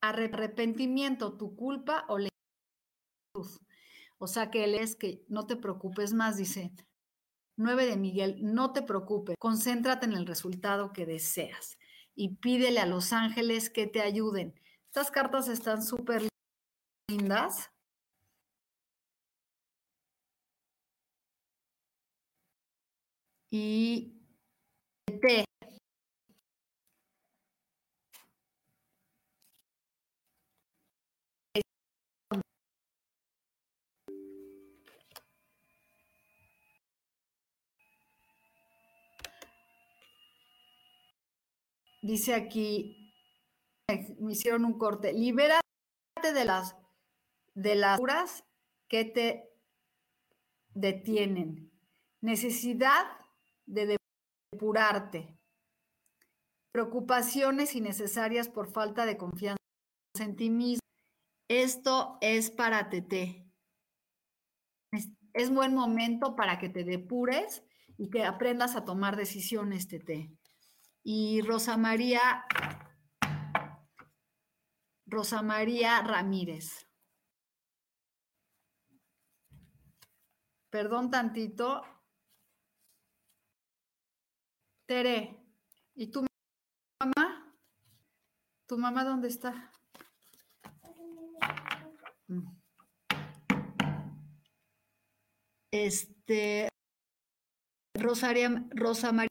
arrepentimiento, 0.00 1.36
tu 1.36 1.56
culpa 1.56 2.04
o 2.08 2.18
la 2.18 2.28
O 4.18 4.26
sea 4.26 4.50
que 4.50 4.64
él 4.64 4.74
es 4.74 4.96
que 4.96 5.24
no 5.28 5.46
te 5.46 5.56
preocupes 5.56 6.12
más, 6.12 6.36
dice, 6.36 6.72
9 7.56 7.86
de 7.86 7.96
Miguel, 7.96 8.38
no 8.40 8.72
te 8.72 8.82
preocupes, 8.82 9.36
concéntrate 9.38 10.06
en 10.06 10.12
el 10.12 10.26
resultado 10.26 10.92
que 10.92 11.06
deseas 11.06 11.78
y 12.14 12.36
pídele 12.36 12.80
a 12.80 12.86
los 12.86 13.12
ángeles 13.12 13.70
que 13.70 13.86
te 13.86 14.00
ayuden. 14.00 14.54
Estas 14.86 15.10
cartas 15.10 15.48
están 15.48 15.82
súper 15.82 16.28
lindas. 17.08 17.70
Y 23.52 24.14
te 25.20 25.44
dice 42.00 42.34
aquí, 42.34 43.14
me 44.18 44.32
hicieron 44.32 44.64
un 44.64 44.78
corte, 44.78 45.12
libérate 45.12 45.62
de 46.22 46.44
las 46.44 46.76
de 47.54 47.74
las 47.74 48.44
que 48.88 49.04
te 49.04 49.50
detienen. 50.74 51.70
necesidad 52.22 53.06
de 53.66 53.98
depurarte, 54.52 55.38
preocupaciones 56.72 57.74
innecesarias 57.74 58.48
por 58.48 58.70
falta 58.70 59.06
de 59.06 59.16
confianza 59.16 59.58
en 60.18 60.36
ti 60.36 60.50
mismo. 60.50 60.80
Esto 61.48 62.18
es 62.20 62.50
para 62.50 62.90
Tete. 62.90 63.46
Es, 65.32 65.50
buen 65.50 65.74
momento 65.74 66.36
para 66.36 66.58
que 66.58 66.68
te 66.68 66.84
depures 66.84 67.64
y 67.96 68.10
que 68.10 68.24
aprendas 68.24 68.76
a 68.76 68.84
tomar 68.84 69.16
decisiones, 69.16 69.88
Tete. 69.88 70.30
Y 71.02 71.40
Rosa 71.42 71.76
María, 71.76 72.44
Rosa 75.06 75.42
María 75.42 76.02
Ramírez. 76.02 76.86
Perdón 80.70 81.10
tantito. 81.10 81.82
Tere, 84.86 85.38
¿y 85.94 86.10
tu 86.10 86.24
mamá? 87.00 87.56
¿Tu 88.66 88.78
mamá 88.78 89.04
dónde 89.04 89.28
está? 89.28 89.72
Mm. 92.28 92.60
Este, 95.72 96.68
Rosaria, 97.94 98.64
Rosa 98.70 99.12
María. 99.12 99.29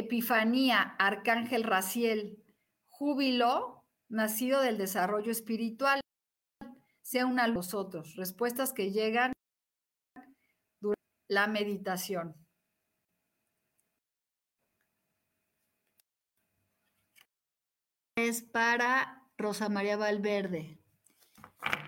Epifanía, 0.00 0.96
Arcángel 0.98 1.62
Raciel, 1.62 2.42
júbilo, 2.88 3.84
nacido 4.08 4.60
del 4.60 4.78
desarrollo 4.78 5.30
espiritual, 5.30 6.00
sea 7.02 7.26
una 7.26 7.44
a 7.44 7.48
los 7.48 7.74
otros. 7.74 8.16
Respuestas 8.16 8.72
que 8.72 8.92
llegan 8.92 9.32
durante 10.80 11.02
la 11.28 11.46
meditación. 11.46 12.34
Es 18.16 18.42
para 18.42 19.28
Rosa 19.36 19.68
María 19.68 19.96
Valverde. 19.96 20.78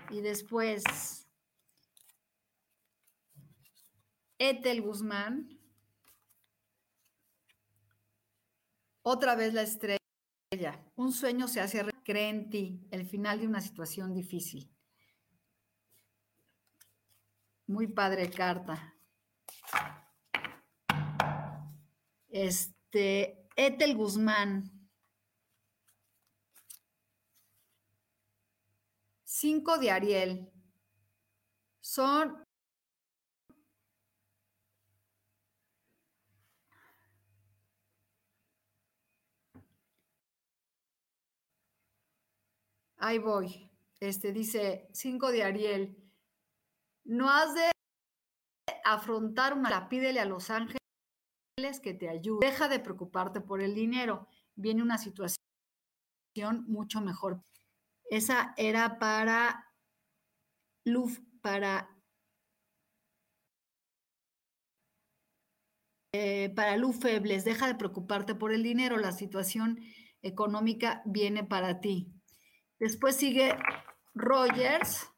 Y 0.09 0.21
después, 0.21 1.27
Etel 4.39 4.81
Guzmán. 4.81 5.52
Otra 9.03 9.35
vez 9.35 9.53
la 9.53 9.61
estrella. 9.61 9.99
Un 10.95 11.11
sueño 11.11 11.47
se 11.47 11.59
hace 11.59 11.83
cree 12.03 12.29
en 12.29 12.49
ti, 12.49 12.87
el 12.91 13.05
final 13.05 13.39
de 13.39 13.47
una 13.47 13.59
situación 13.59 14.13
difícil. 14.13 14.69
Muy 17.67 17.87
padre 17.87 18.29
carta. 18.29 18.95
Este, 22.29 23.47
Etel 23.55 23.95
Guzmán. 23.95 24.71
Cinco 29.23 29.77
de 29.77 29.91
Ariel. 29.91 30.51
Son 31.81 32.45
Ahí 43.03 43.17
voy. 43.17 43.69
Este 43.99 44.31
dice 44.31 44.87
5 44.93 45.33
de 45.33 45.43
Ariel. 45.43 45.97
No 47.03 47.29
has 47.29 47.53
de 47.53 47.69
afrontar 48.85 49.57
una. 49.57 49.89
Pídele 49.89 50.21
a 50.21 50.25
los 50.25 50.49
ángeles 50.49 50.79
que 51.81 51.93
te 51.93 52.07
ayuden. 52.07 52.39
Deja 52.39 52.69
de 52.69 52.79
preocuparte 52.79 53.41
por 53.41 53.61
el 53.61 53.75
dinero. 53.75 54.29
Viene 54.55 54.81
una 54.81 54.97
situación 54.97 55.35
mucho 56.65 57.01
mejor. 57.01 57.43
Esa 58.09 58.53
era 58.55 58.97
para 58.99 59.69
Luf, 60.85 61.19
para 61.41 61.89
eh, 66.13 66.53
para 66.55 66.77
Luz 66.77 66.99
Febles, 66.99 67.43
deja 67.43 67.67
de 67.67 67.75
preocuparte 67.75 68.33
por 68.33 68.53
el 68.53 68.63
dinero, 68.63 68.97
la 68.97 69.11
situación 69.11 69.81
económica 70.21 71.01
viene 71.05 71.43
para 71.43 71.81
ti. 71.81 72.12
Después 72.79 73.15
sigue 73.15 73.57
Rogers. 74.13 75.09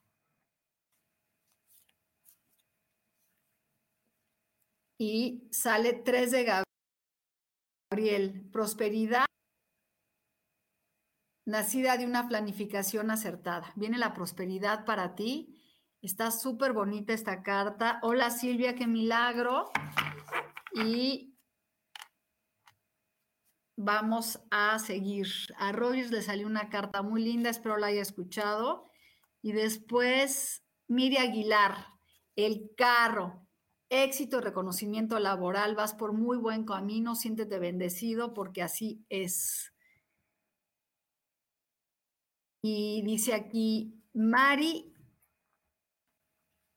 Y 4.98 5.48
sale 5.52 5.94
3 5.94 6.32
de 6.32 6.64
Gabriel. 7.92 8.50
Prosperidad 8.52 9.26
nacida 11.46 11.98
de 11.98 12.06
una 12.06 12.28
planificación 12.28 13.12
acertada. 13.12 13.72
Viene 13.76 13.98
la 13.98 14.14
prosperidad 14.14 14.86
para 14.86 15.16
ti. 15.16 15.56
Está 16.02 16.32
súper 16.32 16.74
bonita 16.74 17.14
esta 17.14 17.44
carta. 17.44 18.00
Hola 18.02 18.30
Silvia, 18.30 18.76
qué 18.76 18.88
milagro. 18.88 19.72
Y 20.74 21.35
vamos 23.76 24.40
a 24.52 24.80
seguir. 24.80 25.28
A 25.58 25.72
Rogers 25.72 26.12
le 26.12 26.22
salió 26.22 26.48
una 26.48 26.70
carta 26.70 27.02
muy 27.02 27.24
linda, 27.24 27.50
espero 27.50 27.78
la 27.78 27.88
haya 27.88 28.02
escuchado. 28.02 28.90
Y 29.42 29.52
después, 29.52 30.64
Miri 30.88 31.18
Aguilar, 31.18 31.88
el 32.36 32.72
carro, 32.76 33.48
éxito 33.90 34.42
reconocimiento 34.42 35.20
laboral, 35.20 35.76
vas 35.76 35.94
por 35.94 36.14
muy 36.14 36.38
buen 36.38 36.66
camino, 36.66 37.16
siéntete 37.16 37.60
bendecido 37.60 38.34
porque 38.34 38.62
así 38.62 39.06
es. 39.10 39.72
Y 42.62 43.04
dice 43.04 43.34
aquí, 43.34 44.02
Mari 44.14 44.96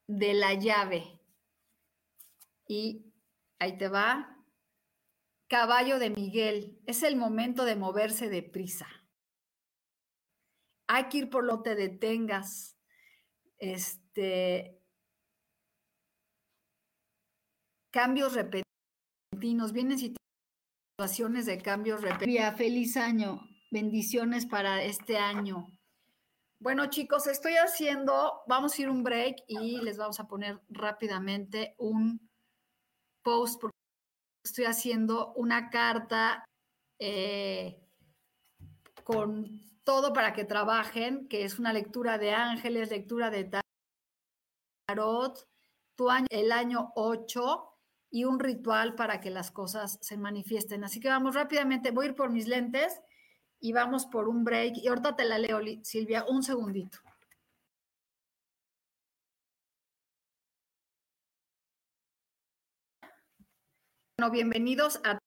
de 0.07 0.35
la 0.35 0.55
llave. 0.55 1.21
Y 2.67 3.13
ahí 3.59 3.79
te 3.79 3.89
va, 3.89 4.38
Caballo 5.49 5.99
de 5.99 6.11
Miguel, 6.11 6.79
es 6.87 7.03
el 7.03 7.17
momento 7.17 7.65
de 7.65 7.75
moverse 7.75 8.29
deprisa. 8.29 8.87
Hay 10.87 11.09
que 11.09 11.19
ir 11.19 11.31
por 11.31 11.45
lo 11.45 11.63
que 11.63 11.71
te 11.71 11.77
detengas. 11.77 12.79
Este, 13.59 14.79
cambios 17.91 18.35
repentinos, 18.35 19.73
vienen 19.73 19.99
situaciones 20.99 21.47
de 21.47 21.59
cambios 21.59 22.03
repentinos. 22.03 22.57
Feliz 22.57 22.97
año, 22.97 23.41
bendiciones 23.71 24.47
para 24.47 24.83
este 24.83 25.17
año. 25.17 25.67
Bueno, 26.61 26.91
chicos, 26.91 27.27
estoy 27.27 27.55
haciendo, 27.55 28.43
vamos 28.47 28.79
a 28.79 28.83
ir 28.83 28.91
un 28.91 29.03
break 29.03 29.45
y 29.47 29.81
les 29.81 29.97
vamos 29.97 30.21
a 30.21 30.27
poner 30.29 30.61
rápidamente 30.69 31.75
un 31.79 32.29
post 33.23 33.63
estoy 34.49 34.65
haciendo 34.65 35.33
una 35.35 35.71
carta 35.71 36.45
eh, 36.99 37.81
con 39.05 39.63
todo 39.85 40.13
para 40.13 40.33
que 40.33 40.45
trabajen, 40.45 41.29
que 41.29 41.45
es 41.45 41.59
una 41.59 41.73
lectura 41.73 42.19
de 42.19 42.33
ángeles, 42.33 42.91
lectura 42.91 43.31
de 43.31 43.51
tarot, 44.87 45.49
el 46.31 46.53
año 46.53 46.93
8 46.95 47.65
y 48.11 48.25
un 48.25 48.39
ritual 48.39 48.95
para 48.95 49.21
que 49.21 49.31
las 49.31 49.51
cosas 49.51 49.99
se 50.01 50.17
manifiesten. 50.17 50.85
Así 50.85 51.01
que 51.01 51.09
vamos 51.09 51.35
rápidamente, 51.35 51.91
voy 51.91 52.07
a 52.07 52.09
ir 52.11 52.15
por 52.15 52.31
mis 52.31 52.47
lentes 52.47 53.01
y 53.61 53.73
vamos 53.73 54.07
por 54.07 54.29
un 54.29 54.45
break. 54.45 54.77
Y 54.77 54.89
ahorita 54.89 55.17
te 55.17 55.25
la 55.25 55.39
leo, 55.39 55.61
Silvia, 55.83 56.25
un 56.29 56.43
segundito. 56.43 56.99
Bueno, 64.21 64.33
bienvenidos 64.33 65.01
a 65.05 65.21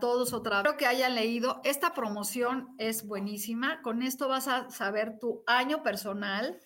todos 0.00 0.32
otra 0.32 0.56
vez. 0.56 0.64
Espero 0.64 0.78
que 0.78 0.86
hayan 0.86 1.14
leído. 1.14 1.60
Esta 1.64 1.92
promoción 1.92 2.74
es 2.78 3.06
buenísima. 3.06 3.82
Con 3.82 4.00
esto 4.00 4.26
vas 4.26 4.48
a 4.48 4.70
saber 4.70 5.18
tu 5.18 5.44
año 5.46 5.82
personal, 5.82 6.58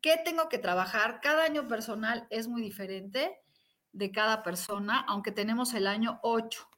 qué 0.00 0.18
tengo 0.24 0.48
que 0.48 0.56
trabajar. 0.56 1.20
Cada 1.20 1.44
año 1.44 1.68
personal 1.68 2.26
es 2.30 2.48
muy 2.48 2.62
diferente 2.62 3.36
de 3.92 4.12
cada 4.12 4.42
persona, 4.42 5.04
aunque 5.08 5.30
tenemos 5.30 5.74
el 5.74 5.86
año 5.86 6.20
8. 6.22 6.70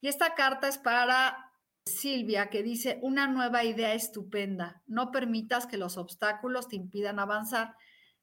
Y 0.00 0.08
esta 0.08 0.34
carta 0.34 0.68
es 0.68 0.78
para 0.78 1.52
Silvia, 1.84 2.48
que 2.48 2.62
dice, 2.62 2.98
una 3.02 3.26
nueva 3.26 3.64
idea 3.64 3.92
estupenda. 3.92 4.82
No 4.86 5.10
permitas 5.10 5.66
que 5.66 5.76
los 5.76 5.98
obstáculos 5.98 6.68
te 6.68 6.76
impidan 6.76 7.18
avanzar. 7.18 7.76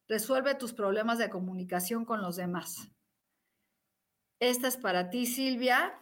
Resuelve 0.07 0.55
tus 0.55 0.73
problemas 0.73 1.19
de 1.19 1.29
comunicación 1.29 2.05
con 2.05 2.23
los 2.23 2.37
demás. 2.37 2.89
Esta 4.39 4.67
es 4.67 4.77
para 4.77 5.09
ti, 5.09 5.25
Silvia. 5.25 5.99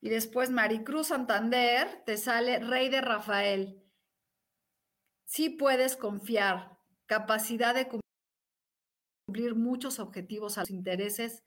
Y 0.00 0.08
después 0.08 0.50
Maricruz 0.50 1.08
Santander, 1.08 2.02
te 2.06 2.16
sale 2.16 2.58
Rey 2.60 2.88
de 2.88 3.00
Rafael. 3.00 3.76
sí 5.26 5.50
puedes 5.50 5.96
confiar, 5.96 6.76
capacidad 7.06 7.74
de 7.74 7.88
cumplir 9.28 9.54
muchos 9.54 10.00
objetivos 10.00 10.58
a 10.58 10.62
los 10.62 10.70
intereses 10.70 11.44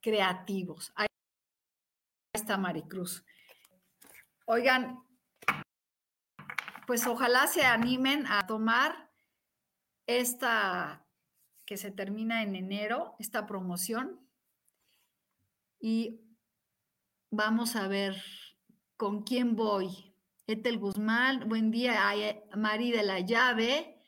creativos. 0.00 0.92
Ahí 0.94 1.08
está 2.32 2.56
Maricruz. 2.58 3.24
Oigan, 4.46 5.02
pues 6.86 7.06
ojalá 7.06 7.46
se 7.48 7.64
animen 7.64 8.26
a 8.28 8.46
tomar 8.46 9.10
esta 10.06 11.06
que 11.66 11.76
se 11.76 11.90
termina 11.90 12.42
en 12.42 12.56
enero, 12.56 13.14
esta 13.18 13.46
promoción. 13.46 14.27
Y 15.80 16.20
vamos 17.30 17.76
a 17.76 17.86
ver 17.88 18.16
con 18.96 19.22
quién 19.22 19.54
voy. 19.54 20.14
Etel 20.46 20.78
Guzmán, 20.78 21.48
buen 21.48 21.70
día. 21.70 22.10
A 22.10 22.56
Mari 22.56 22.90
de 22.90 23.02
la 23.02 23.20
Llave. 23.20 24.02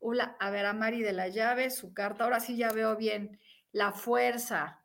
Hola, 0.00 0.36
a 0.38 0.50
ver, 0.50 0.66
a 0.66 0.74
Mari 0.74 1.02
de 1.02 1.12
la 1.12 1.28
Llave, 1.28 1.70
su 1.70 1.94
carta. 1.94 2.24
Ahora 2.24 2.40
sí 2.40 2.56
ya 2.56 2.72
veo 2.72 2.96
bien. 2.96 3.40
La 3.72 3.92
fuerza. 3.92 4.84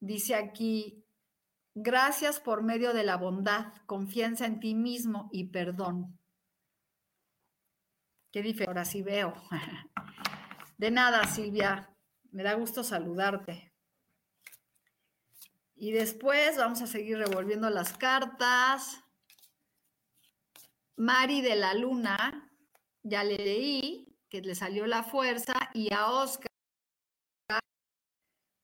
Dice 0.00 0.34
aquí, 0.34 1.06
gracias 1.74 2.40
por 2.40 2.62
medio 2.62 2.92
de 2.92 3.04
la 3.04 3.16
bondad, 3.16 3.72
confianza 3.86 4.46
en 4.46 4.60
ti 4.60 4.74
mismo 4.74 5.28
y 5.32 5.44
perdón. 5.50 6.18
Qué 8.32 8.42
diferente. 8.42 8.68
Ahora 8.68 8.84
sí 8.84 9.02
veo. 9.02 9.32
De 10.76 10.90
nada, 10.90 11.24
Silvia. 11.24 11.93
Me 12.34 12.42
da 12.42 12.54
gusto 12.54 12.82
saludarte. 12.82 13.72
Y 15.76 15.92
después 15.92 16.56
vamos 16.56 16.82
a 16.82 16.88
seguir 16.88 17.16
revolviendo 17.16 17.70
las 17.70 17.96
cartas. 17.96 19.00
Mari 20.96 21.42
de 21.42 21.54
la 21.54 21.74
Luna, 21.74 22.50
ya 23.04 23.22
le 23.22 23.36
leí 23.36 24.18
que 24.28 24.40
le 24.40 24.56
salió 24.56 24.84
la 24.88 25.04
fuerza. 25.04 25.54
Y 25.74 25.94
a 25.94 26.10
Oscar 26.10 26.50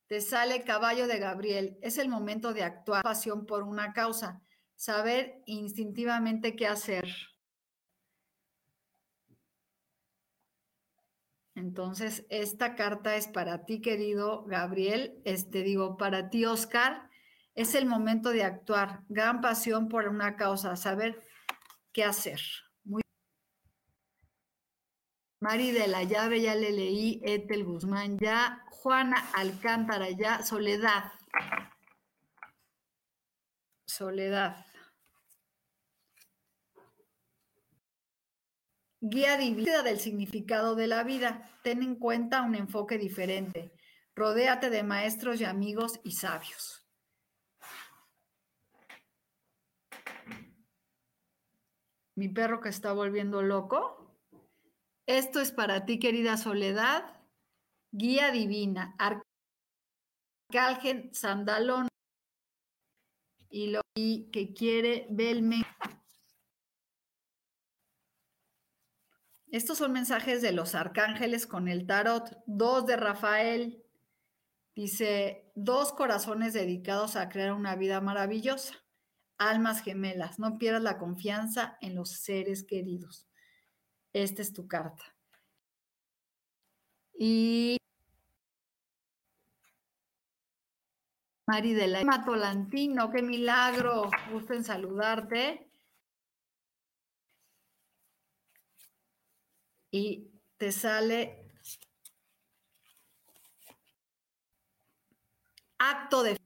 te 0.08 0.20
sale 0.20 0.64
caballo 0.64 1.06
de 1.06 1.20
Gabriel. 1.20 1.78
Es 1.80 1.98
el 1.98 2.08
momento 2.08 2.52
de 2.52 2.64
actuar 2.64 3.04
pasión 3.04 3.46
por 3.46 3.62
una 3.62 3.92
causa, 3.92 4.42
saber 4.74 5.44
instintivamente 5.46 6.56
qué 6.56 6.66
hacer. 6.66 7.06
Entonces, 11.60 12.24
esta 12.30 12.74
carta 12.74 13.16
es 13.16 13.28
para 13.28 13.66
ti, 13.66 13.82
querido 13.82 14.44
Gabriel. 14.44 15.20
Este 15.26 15.62
digo, 15.62 15.98
para 15.98 16.30
ti, 16.30 16.46
Oscar, 16.46 17.10
es 17.54 17.74
el 17.74 17.84
momento 17.84 18.30
de 18.30 18.44
actuar. 18.44 19.00
Gran 19.10 19.42
pasión 19.42 19.88
por 19.88 20.08
una 20.08 20.36
causa, 20.36 20.74
saber 20.76 21.22
qué 21.92 22.02
hacer. 22.04 22.40
Muy 22.84 23.02
Mari 25.40 25.72
de 25.72 25.86
la 25.86 26.02
Llave, 26.04 26.40
ya 26.40 26.54
le 26.54 26.72
leí. 26.72 27.20
Etel 27.22 27.64
Guzmán, 27.64 28.18
ya. 28.18 28.64
Juana 28.70 29.22
Alcántara, 29.34 30.08
ya. 30.08 30.42
Soledad. 30.42 31.12
Soledad. 33.84 34.64
Guía 39.02 39.38
divina 39.38 39.82
del 39.82 39.98
significado 39.98 40.74
de 40.74 40.86
la 40.86 41.02
vida. 41.04 41.50
Ten 41.62 41.82
en 41.82 41.94
cuenta 41.94 42.42
un 42.42 42.54
enfoque 42.54 42.98
diferente. 42.98 43.72
Rodéate 44.14 44.68
de 44.68 44.82
maestros 44.82 45.40
y 45.40 45.44
amigos 45.44 46.00
y 46.04 46.12
sabios. 46.12 46.86
Mi 52.14 52.28
perro 52.28 52.60
que 52.60 52.68
está 52.68 52.92
volviendo 52.92 53.40
loco. 53.40 54.18
Esto 55.06 55.40
es 55.40 55.50
para 55.50 55.86
ti, 55.86 55.98
querida 55.98 56.36
Soledad. 56.36 57.18
Guía 57.92 58.30
divina. 58.30 58.94
Arcángel 60.52 61.08
Sandalón. 61.14 61.88
Y 63.48 63.68
lo 63.68 63.80
que 63.94 64.52
quiere 64.54 65.06
Belme. 65.08 65.64
Estos 69.50 69.78
son 69.78 69.92
mensajes 69.92 70.42
de 70.42 70.52
los 70.52 70.74
arcángeles 70.74 71.46
con 71.46 71.66
el 71.66 71.86
tarot. 71.86 72.38
Dos 72.46 72.86
de 72.86 72.96
Rafael. 72.96 73.84
Dice, 74.76 75.50
dos 75.56 75.92
corazones 75.92 76.52
dedicados 76.52 77.16
a 77.16 77.28
crear 77.28 77.52
una 77.52 77.74
vida 77.74 78.00
maravillosa. 78.00 78.74
Almas 79.38 79.82
gemelas. 79.82 80.38
No 80.38 80.56
pierdas 80.58 80.82
la 80.82 80.98
confianza 80.98 81.76
en 81.80 81.96
los 81.96 82.10
seres 82.10 82.62
queridos. 82.62 83.26
Esta 84.12 84.40
es 84.42 84.52
tu 84.52 84.68
carta. 84.68 85.04
Y 87.18 87.76
Mari 91.46 91.74
de 91.74 91.88
la 91.88 92.04
Matolantino, 92.04 93.10
qué 93.10 93.22
milagro. 93.22 94.08
Gusto 94.30 94.54
en 94.54 94.62
saludarte. 94.62 95.69
Y 99.90 100.30
te 100.56 100.72
sale 100.72 101.50
acto 105.78 106.22
de... 106.22 106.36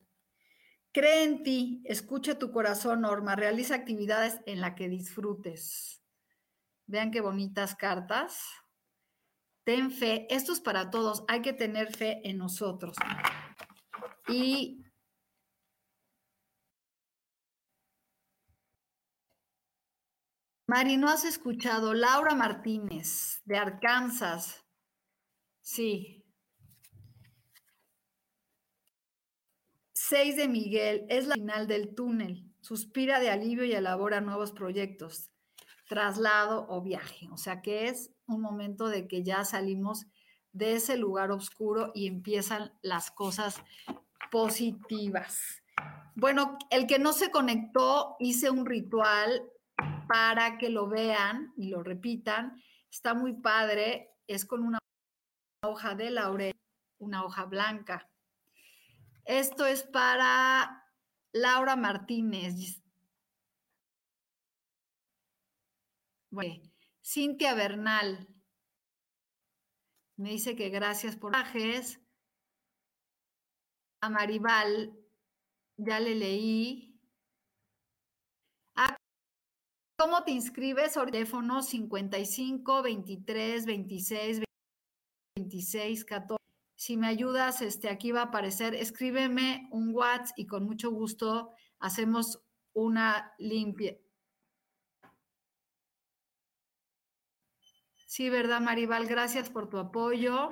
Cree 0.93 1.25
en 1.25 1.43
ti, 1.43 1.83
escucha 1.87 2.39
tu 2.39 2.53
corazón, 2.53 3.01
Norma, 3.01 3.35
realiza 3.35 3.75
actividades 3.75 4.41
en 4.47 4.61
las 4.61 4.75
que 4.75 4.89
disfrutes. 4.89 6.01
Vean 6.87 7.11
qué 7.11 7.21
bonitas 7.21 7.75
cartas. 7.75 8.41
Ten 9.65 9.91
fe, 9.91 10.27
esto 10.31 10.53
es 10.53 10.61
para 10.61 10.91
todos, 10.91 11.25
hay 11.27 11.43
que 11.43 11.53
tener 11.53 11.95
fe 11.97 12.21
en 12.29 12.39
nosotros. 12.39 12.97
Y 14.29 14.84
Mari, 20.67 20.97
¿no 20.97 21.11
has 21.11 21.27
escuchado? 21.27 21.93
Laura 21.93 22.35
Martínez, 22.35 23.43
de 23.45 23.59
Arkansas. 23.59 24.65
Sí. 25.61 26.25
Seis 29.93 30.37
de 30.37 30.49
Miguel, 30.49 31.05
es 31.11 31.27
la 31.27 31.35
final 31.35 31.67
del 31.67 31.95
túnel. 31.95 32.51
Suspira 32.63 33.21
de 33.21 33.31
alivio 33.31 33.65
y 33.65 33.73
elabora 33.73 34.23
nuevos 34.23 34.53
proyectos, 34.53 35.31
traslado 35.87 36.67
o 36.71 36.81
viaje. 36.81 37.29
O 37.31 37.37
sea 37.37 37.61
que 37.61 37.89
es 37.89 38.11
un 38.27 38.41
momento 38.41 38.89
de 38.89 39.07
que 39.07 39.23
ya 39.23 39.45
salimos 39.45 40.07
de 40.53 40.77
ese 40.77 40.97
lugar 40.97 41.31
oscuro 41.31 41.93
y 41.95 42.07
empiezan 42.07 42.73
las 42.81 43.11
cosas 43.11 43.61
positivas. 44.31 45.63
Bueno, 46.15 46.57
el 46.71 46.87
que 46.87 46.99
no 46.99 47.13
se 47.13 47.31
conectó, 47.31 48.17
hice 48.19 48.49
un 48.49 48.65
ritual 48.65 49.51
para 50.07 50.59
que 50.59 50.71
lo 50.71 50.89
vean 50.89 51.53
y 51.57 51.69
lo 51.69 51.83
repitan. 51.83 52.63
Está 52.91 53.15
muy 53.15 53.35
padre, 53.35 54.11
es 54.27 54.45
con 54.45 54.63
una 54.63 54.79
hoja 55.65 55.95
de 55.95 56.11
laurel, 56.11 56.55
una 56.99 57.25
hoja 57.25 57.45
blanca. 57.45 58.09
Esto 59.25 59.67
es 59.67 59.83
para 59.83 60.85
Laura 61.33 61.77
Martínez. 61.77 62.83
Cintia 67.03 67.55
Bernal 67.55 68.35
me 70.17 70.31
dice 70.31 70.55
que 70.55 70.69
gracias 70.69 71.17
por 71.17 71.33
viajes. 71.33 72.01
A 74.01 74.11
Maribal, 74.11 74.97
ya 75.77 75.99
le 75.99 76.15
leí. 76.15 76.94
¿Cómo 79.97 80.25
te 80.25 80.33
inscribes? 80.33 80.95
Teléfono 80.95 81.63
55 81.63 82.83
23 82.83 83.65
26 83.65 84.43
26 85.37 86.05
14. 86.05 86.45
Si 86.77 86.97
me 86.97 87.07
ayudas, 87.07 87.63
este, 87.63 87.89
aquí 87.89 88.11
va 88.11 88.23
a 88.23 88.25
aparecer. 88.25 88.75
Escríbeme 88.75 89.69
un 89.71 89.95
WhatsApp 89.95 90.37
y 90.37 90.47
con 90.47 90.65
mucho 90.65 90.91
gusto 90.91 91.53
hacemos 91.79 92.43
una 92.73 93.33
limpia. 93.39 93.97
Sí, 98.07 98.31
¿verdad, 98.31 98.61
Maribal? 98.61 99.07
Gracias 99.07 99.49
por 99.49 99.69
tu 99.69 99.79
apoyo. 99.79 100.51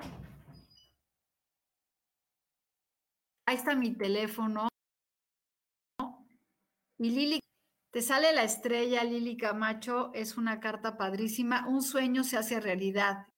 Ahí 3.46 3.56
está 3.56 3.74
mi 3.74 3.92
teléfono. 3.92 4.68
Y 6.98 7.10
Lili 7.10 7.40
te 7.92 8.00
sale 8.00 8.32
la 8.32 8.42
estrella, 8.42 9.04
Lili 9.04 9.36
Camacho, 9.36 10.12
es 10.14 10.38
una 10.38 10.60
carta 10.60 10.96
padrísima. 10.96 11.68
Un 11.68 11.82
sueño 11.82 12.24
se 12.24 12.38
hace 12.38 12.58
realidad. 12.58 13.28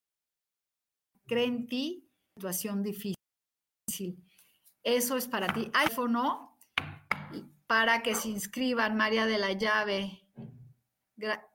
Cree 1.27 1.47
en 1.47 1.67
ti, 1.67 2.09
situación 2.37 2.85
difícil. 2.85 3.17
Eso 4.85 5.17
es 5.17 5.27
para 5.27 5.49
ti. 5.53 5.71
iPhone 5.75 6.17
para 7.67 8.03
que 8.03 8.14
se 8.14 8.29
inscriban, 8.29 8.97
María 8.97 9.27
de 9.27 9.38
la 9.38 9.53
Llave. 9.53 10.21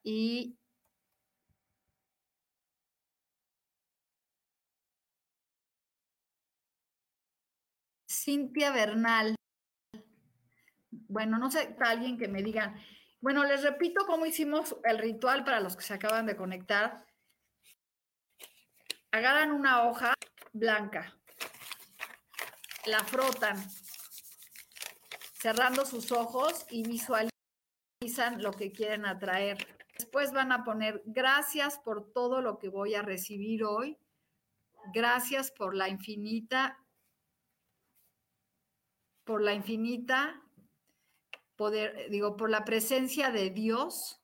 y 0.03 0.57
Cintia 8.09 8.71
Bernal. 8.71 9.38
Bueno, 11.09 11.39
no 11.39 11.49
sé, 11.49 11.75
alguien 11.79 12.17
que 12.19 12.27
me 12.27 12.43
diga. 12.43 12.75
Bueno, 13.19 13.43
les 13.43 13.63
repito 13.63 14.05
cómo 14.05 14.27
hicimos 14.27 14.75
el 14.83 14.99
ritual 14.99 15.43
para 15.43 15.59
los 15.59 15.75
que 15.75 15.83
se 15.83 15.95
acaban 15.95 16.27
de 16.27 16.35
conectar. 16.35 17.05
Agarran 19.11 19.51
una 19.51 19.83
hoja 19.83 20.13
blanca, 20.53 21.17
la 22.85 22.99
frotan, 22.99 23.57
cerrando 25.33 25.83
sus 25.83 26.11
ojos 26.11 26.67
y 26.69 26.87
visualizan 26.87 27.31
lo 28.37 28.51
que 28.51 28.71
quieren 28.71 29.07
atraer. 29.07 29.57
Después 29.97 30.31
van 30.31 30.51
a 30.51 30.63
poner 30.63 31.01
gracias 31.05 31.79
por 31.79 32.13
todo 32.13 32.41
lo 32.41 32.59
que 32.59 32.69
voy 32.69 32.93
a 32.93 33.01
recibir 33.01 33.63
hoy. 33.63 33.97
Gracias 34.93 35.51
por 35.51 35.75
la 35.75 35.89
infinita 35.89 36.77
por 39.23 39.43
la 39.43 39.53
infinita 39.53 40.41
poder, 41.59 42.09
digo, 42.09 42.37
por 42.37 42.49
la 42.49 42.63
presencia 42.63 43.31
de 43.31 43.49
Dios, 43.49 44.21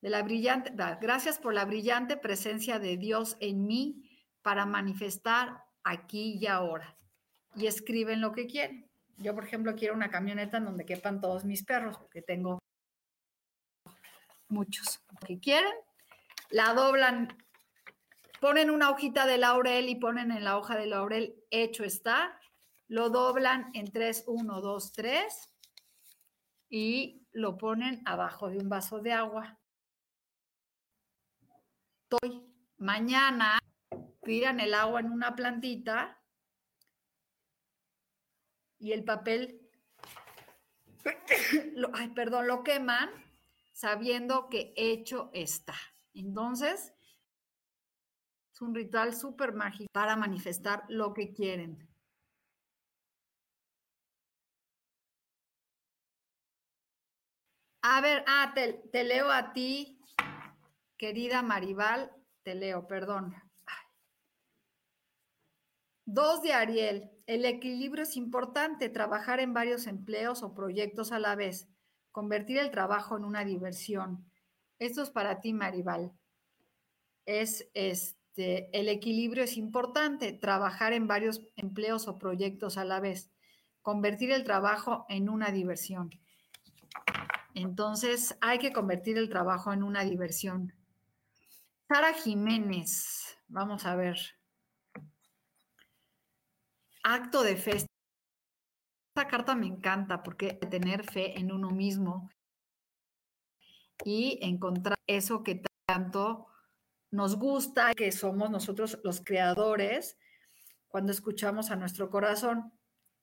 de 0.00 0.08
la 0.08 0.22
brillante, 0.22 0.72
gracias 0.98 1.38
por 1.38 1.52
la 1.52 1.66
brillante 1.66 2.16
presencia 2.16 2.78
de 2.78 2.96
Dios 2.96 3.36
en 3.40 3.66
mí 3.66 4.10
para 4.40 4.64
manifestar 4.64 5.64
aquí 5.82 6.38
y 6.40 6.46
ahora. 6.46 6.96
Y 7.54 7.66
escriben 7.66 8.22
lo 8.22 8.32
que 8.32 8.46
quieren. 8.46 8.90
Yo, 9.18 9.34
por 9.34 9.44
ejemplo, 9.44 9.74
quiero 9.74 9.92
una 9.92 10.08
camioneta 10.08 10.56
en 10.56 10.64
donde 10.64 10.86
quepan 10.86 11.20
todos 11.20 11.44
mis 11.44 11.62
perros, 11.62 11.98
porque 11.98 12.22
tengo 12.22 12.58
muchos 14.48 15.02
que 15.26 15.38
quieren. 15.38 15.74
La 16.48 16.72
doblan, 16.72 17.36
ponen 18.40 18.70
una 18.70 18.88
hojita 18.88 19.26
de 19.26 19.36
laurel 19.36 19.90
y 19.90 19.96
ponen 19.96 20.32
en 20.32 20.42
la 20.42 20.56
hoja 20.56 20.74
de 20.74 20.86
laurel, 20.86 21.34
hecho 21.50 21.84
está, 21.84 22.40
lo 22.88 23.10
doblan 23.10 23.70
en 23.74 23.92
3, 23.92 24.24
1, 24.26 24.60
2, 24.62 24.92
3 24.92 25.50
y 26.76 27.24
lo 27.30 27.56
ponen 27.56 28.02
abajo 28.04 28.50
de 28.50 28.58
un 28.58 28.68
vaso 28.68 28.98
de 28.98 29.12
agua. 29.12 29.60
Mañana 32.78 33.60
tiran 34.24 34.58
el 34.58 34.74
agua 34.74 34.98
en 34.98 35.12
una 35.12 35.36
plantita 35.36 36.20
y 38.80 38.90
el 38.90 39.04
papel, 39.04 39.70
ay, 41.94 42.08
perdón, 42.08 42.48
lo 42.48 42.64
queman 42.64 43.08
sabiendo 43.72 44.48
que 44.48 44.74
hecho 44.76 45.30
está. 45.32 45.76
Entonces, 46.12 46.92
es 48.52 48.60
un 48.60 48.74
ritual 48.74 49.14
súper 49.14 49.52
mágico 49.52 49.86
para 49.92 50.16
manifestar 50.16 50.82
lo 50.88 51.14
que 51.14 51.32
quieren. 51.32 51.93
A 57.86 58.00
ver, 58.00 58.24
ah, 58.26 58.54
te, 58.54 59.04
leo 59.04 59.30
a 59.30 59.52
ti, 59.52 59.98
querida 60.96 61.42
Maribal, 61.42 62.10
te 62.42 62.54
leo, 62.54 62.86
perdón. 62.86 63.34
Dos 66.06 66.40
de 66.40 66.54
Ariel. 66.54 67.10
El 67.26 67.44
equilibrio 67.44 68.04
es 68.04 68.16
importante, 68.16 68.88
trabajar 68.88 69.38
en 69.38 69.52
varios 69.52 69.86
empleos 69.86 70.42
o 70.42 70.54
proyectos 70.54 71.12
a 71.12 71.18
la 71.18 71.34
vez, 71.34 71.68
convertir 72.10 72.56
el 72.56 72.70
trabajo 72.70 73.18
en 73.18 73.26
una 73.26 73.44
diversión. 73.44 74.32
Esto 74.78 75.02
es 75.02 75.10
para 75.10 75.42
ti, 75.42 75.52
Maribal. 75.52 76.10
Es 77.26 77.68
este, 77.74 78.70
el 78.72 78.88
equilibrio 78.88 79.44
es 79.44 79.58
importante, 79.58 80.32
trabajar 80.32 80.94
en 80.94 81.06
varios 81.06 81.42
empleos 81.54 82.08
o 82.08 82.18
proyectos 82.18 82.78
a 82.78 82.86
la 82.86 83.00
vez, 83.00 83.30
convertir 83.82 84.30
el 84.30 84.44
trabajo 84.44 85.04
en 85.10 85.28
una 85.28 85.50
diversión. 85.50 86.23
Entonces 87.54 88.36
hay 88.40 88.58
que 88.58 88.72
convertir 88.72 89.16
el 89.16 89.28
trabajo 89.28 89.72
en 89.72 89.82
una 89.82 90.02
diversión. 90.02 90.74
Sara 91.88 92.12
Jiménez, 92.12 93.38
vamos 93.46 93.86
a 93.86 93.94
ver. 93.94 94.18
Acto 97.04 97.42
de 97.42 97.56
fe. 97.56 97.76
Esta 97.76 99.28
carta 99.28 99.54
me 99.54 99.66
encanta 99.66 100.22
porque 100.22 100.54
tener 100.54 101.04
fe 101.04 101.38
en 101.38 101.52
uno 101.52 101.70
mismo 101.70 102.28
y 104.04 104.38
encontrar 104.42 104.98
eso 105.06 105.44
que 105.44 105.62
tanto 105.86 106.48
nos 107.12 107.36
gusta, 107.36 107.94
que 107.94 108.10
somos 108.10 108.50
nosotros 108.50 108.98
los 109.04 109.20
creadores, 109.20 110.18
cuando 110.88 111.12
escuchamos 111.12 111.70
a 111.70 111.76
nuestro 111.76 112.10
corazón. 112.10 112.72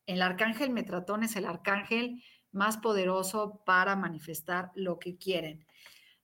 El 0.05 0.21
arcángel 0.21 0.69
Metratón 0.69 1.23
es 1.23 1.35
el 1.35 1.45
arcángel 1.45 2.23
más 2.51 2.77
poderoso 2.77 3.61
para 3.65 3.95
manifestar 3.95 4.71
lo 4.75 4.99
que 4.99 5.17
quieren. 5.17 5.65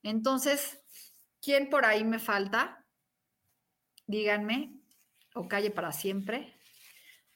Entonces, 0.04 0.82
¿quién 1.42 1.70
por 1.70 1.86
ahí 1.86 2.04
me 2.04 2.20
falta? 2.20 2.86
Díganme, 4.06 4.80
o 5.36 5.48
calle 5.48 5.72
para 5.72 5.92
siempre. 5.92 6.54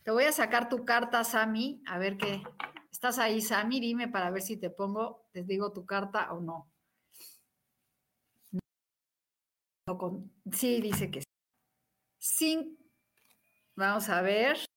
Te 0.04 0.12
voy 0.12 0.24
a 0.24 0.32
sacar 0.32 0.70
tu 0.70 0.86
carta, 0.86 1.24
Sami, 1.24 1.84
a 1.86 1.98
ver 1.98 2.18
qué. 2.18 2.42
¿Estás 2.92 3.20
ahí, 3.20 3.42
Sami? 3.42 3.80
Dime 3.80 4.08
para 4.08 4.32
ver 4.32 4.42
si 4.42 4.58
te 4.58 4.70
pongo, 4.70 5.28
te 5.32 5.44
digo 5.44 5.72
tu 5.72 5.86
carta 5.86 6.32
o 6.34 6.40
no. 6.40 6.72
sí, 10.54 10.80
dice 10.82 11.12
que 11.12 11.22
sí. 12.20 12.78
Vamos 13.76 14.10
a 14.10 14.22
ver. 14.22 14.71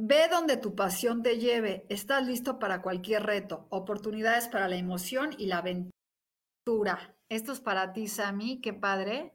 Ve 0.00 0.28
donde 0.30 0.56
tu 0.56 0.76
pasión 0.76 1.24
te 1.24 1.40
lleve. 1.40 1.84
Estás 1.88 2.24
listo 2.24 2.60
para 2.60 2.82
cualquier 2.82 3.24
reto. 3.24 3.66
Oportunidades 3.68 4.46
para 4.46 4.68
la 4.68 4.76
emoción 4.76 5.34
y 5.38 5.46
la 5.46 5.58
aventura. 5.58 7.16
Esto 7.28 7.50
es 7.50 7.58
para 7.58 7.92
ti, 7.92 8.06
Sami. 8.06 8.60
Qué 8.60 8.72
padre. 8.72 9.34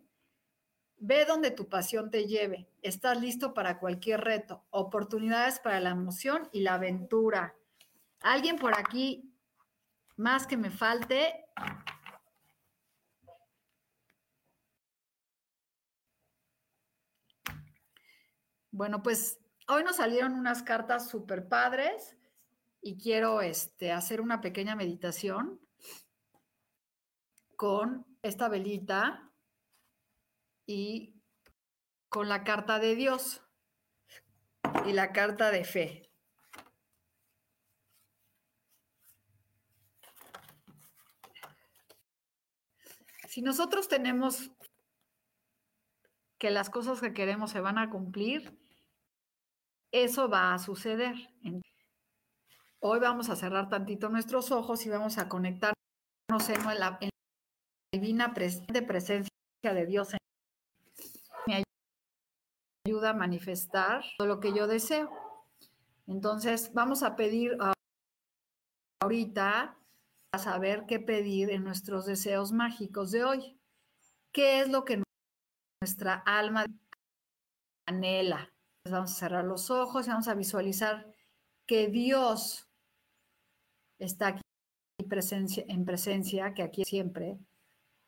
Ve 0.99 1.25
donde 1.25 1.51
tu 1.51 1.67
pasión 1.67 2.09
te 2.09 2.27
lleve. 2.27 2.69
Estás 2.81 3.19
listo 3.19 3.53
para 3.53 3.77
cualquier 3.77 4.21
reto. 4.21 4.63
Oportunidades 4.69 5.59
para 5.59 5.81
la 5.81 5.89
emoción 5.89 6.47
y 6.53 6.61
la 6.61 6.75
aventura. 6.75 7.57
¿Alguien 8.21 8.55
por 8.55 8.73
aquí 8.79 9.35
más 10.15 10.47
que 10.47 10.55
me 10.55 10.71
falte? 10.71 11.43
Bueno, 18.71 19.03
pues 19.03 19.42
hoy 19.67 19.83
nos 19.83 19.97
salieron 19.97 20.33
unas 20.33 20.63
cartas 20.63 21.09
súper 21.09 21.47
padres 21.47 22.17
y 22.81 22.97
quiero 22.97 23.41
este, 23.41 23.91
hacer 23.91 24.21
una 24.21 24.41
pequeña 24.41 24.75
meditación 24.75 25.59
con 27.55 28.05
esta 28.21 28.49
velita 28.49 29.31
y 30.65 31.15
con 32.09 32.29
la 32.29 32.43
carta 32.43 32.79
de 32.79 32.95
Dios 32.95 33.41
y 34.85 34.93
la 34.93 35.11
carta 35.13 35.51
de 35.51 35.63
fe. 35.63 36.09
Si 43.27 43.41
nosotros 43.41 43.87
tenemos 43.87 44.51
que 46.37 46.51
las 46.51 46.69
cosas 46.69 46.99
que 47.01 47.13
queremos 47.13 47.49
se 47.49 47.61
van 47.61 47.79
a 47.79 47.89
cumplir, 47.89 48.62
eso 49.93 50.27
va 50.27 50.53
a 50.53 50.59
suceder. 50.59 51.15
Hoy 52.79 52.99
vamos 52.99 53.29
a 53.29 53.35
cerrar 53.35 53.69
tantito 53.69 54.09
nuestros 54.09 54.51
ojos 54.51 54.85
y 54.85 54.89
vamos 54.89 55.17
a 55.17 55.29
conectarnos 55.29 55.75
en 56.49 56.79
la, 56.79 56.99
divina 57.93 58.33
presencia 58.33 59.29
de 59.61 59.85
Dios. 59.85 60.09
Me 61.45 61.63
ayuda 62.85 63.11
a 63.11 63.13
manifestar 63.13 64.03
todo 64.17 64.27
lo 64.27 64.39
que 64.39 64.51
yo 64.51 64.67
deseo. 64.67 65.11
Entonces, 66.07 66.73
vamos 66.73 67.03
a 67.03 67.15
pedir 67.15 67.55
ahorita 68.99 69.77
a 70.33 70.37
saber 70.39 70.85
qué 70.87 70.99
pedir 70.99 71.51
en 71.51 71.63
nuestros 71.63 72.07
deseos 72.07 72.51
mágicos 72.51 73.11
de 73.11 73.23
hoy. 73.23 73.59
¿Qué 74.31 74.59
es 74.59 74.69
lo 74.69 74.83
que 74.83 75.03
nuestra 75.81 76.15
alma 76.25 76.65
anhela? 77.85 78.52
Vamos 78.89 79.11
a 79.11 79.15
cerrar 79.15 79.45
los 79.45 79.71
ojos 79.71 80.05
y 80.05 80.09
vamos 80.09 80.27
a 80.27 80.33
visualizar 80.33 81.11
que 81.65 81.87
Dios 81.87 82.69
está 83.97 84.27
aquí 84.27 84.41
en 84.99 85.85
presencia, 85.85 86.53
que 86.53 86.63
aquí 86.63 86.83
siempre, 86.83 87.39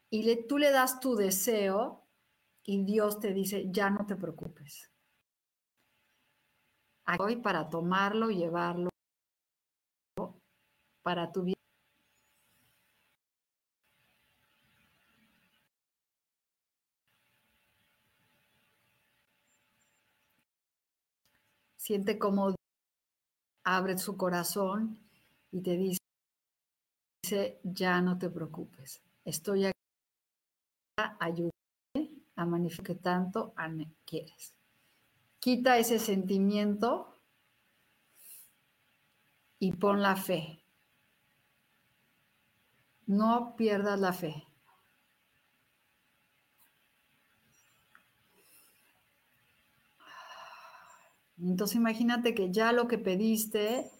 y 0.09 0.47
tú 0.47 0.57
le 0.57 0.71
das 0.71 0.99
tu 0.99 1.15
deseo 1.15 2.03
y 2.63 2.83
Dios 2.83 3.19
te 3.19 3.33
dice, 3.33 3.65
ya 3.71 3.89
no 3.89 4.05
te 4.05 4.15
preocupes. 4.15 4.91
Aquí 7.05 7.35
para 7.37 7.69
tomarlo, 7.69 8.29
llevarlo 8.29 8.89
para 11.03 11.31
tu 11.31 11.43
vida. 11.43 11.54
Siente 21.85 22.17
cómo 22.17 22.55
abre 23.63 23.99
su 23.99 24.17
corazón 24.17 24.97
y 25.51 25.61
te 25.61 25.77
dice, 25.77 25.99
ya 27.61 28.01
no 28.01 28.17
te 28.17 28.31
preocupes, 28.31 29.03
estoy 29.23 29.65
aquí 29.65 29.77
para 30.95 31.15
ayudarte 31.19 31.53
a 32.37 32.45
manifestar 32.47 32.85
que 32.87 32.95
tanto 32.95 33.53
quieres. 34.03 34.55
Quita 35.37 35.77
ese 35.77 35.99
sentimiento 35.99 37.19
y 39.59 39.73
pon 39.73 40.01
la 40.01 40.15
fe. 40.15 40.65
No 43.05 43.55
pierdas 43.55 43.99
la 43.99 44.11
fe. 44.11 44.43
Entonces 51.45 51.75
imagínate 51.75 52.33
que 52.33 52.51
ya 52.51 52.71
lo 52.71 52.87
que 52.87 52.97
pediste, 52.97 53.91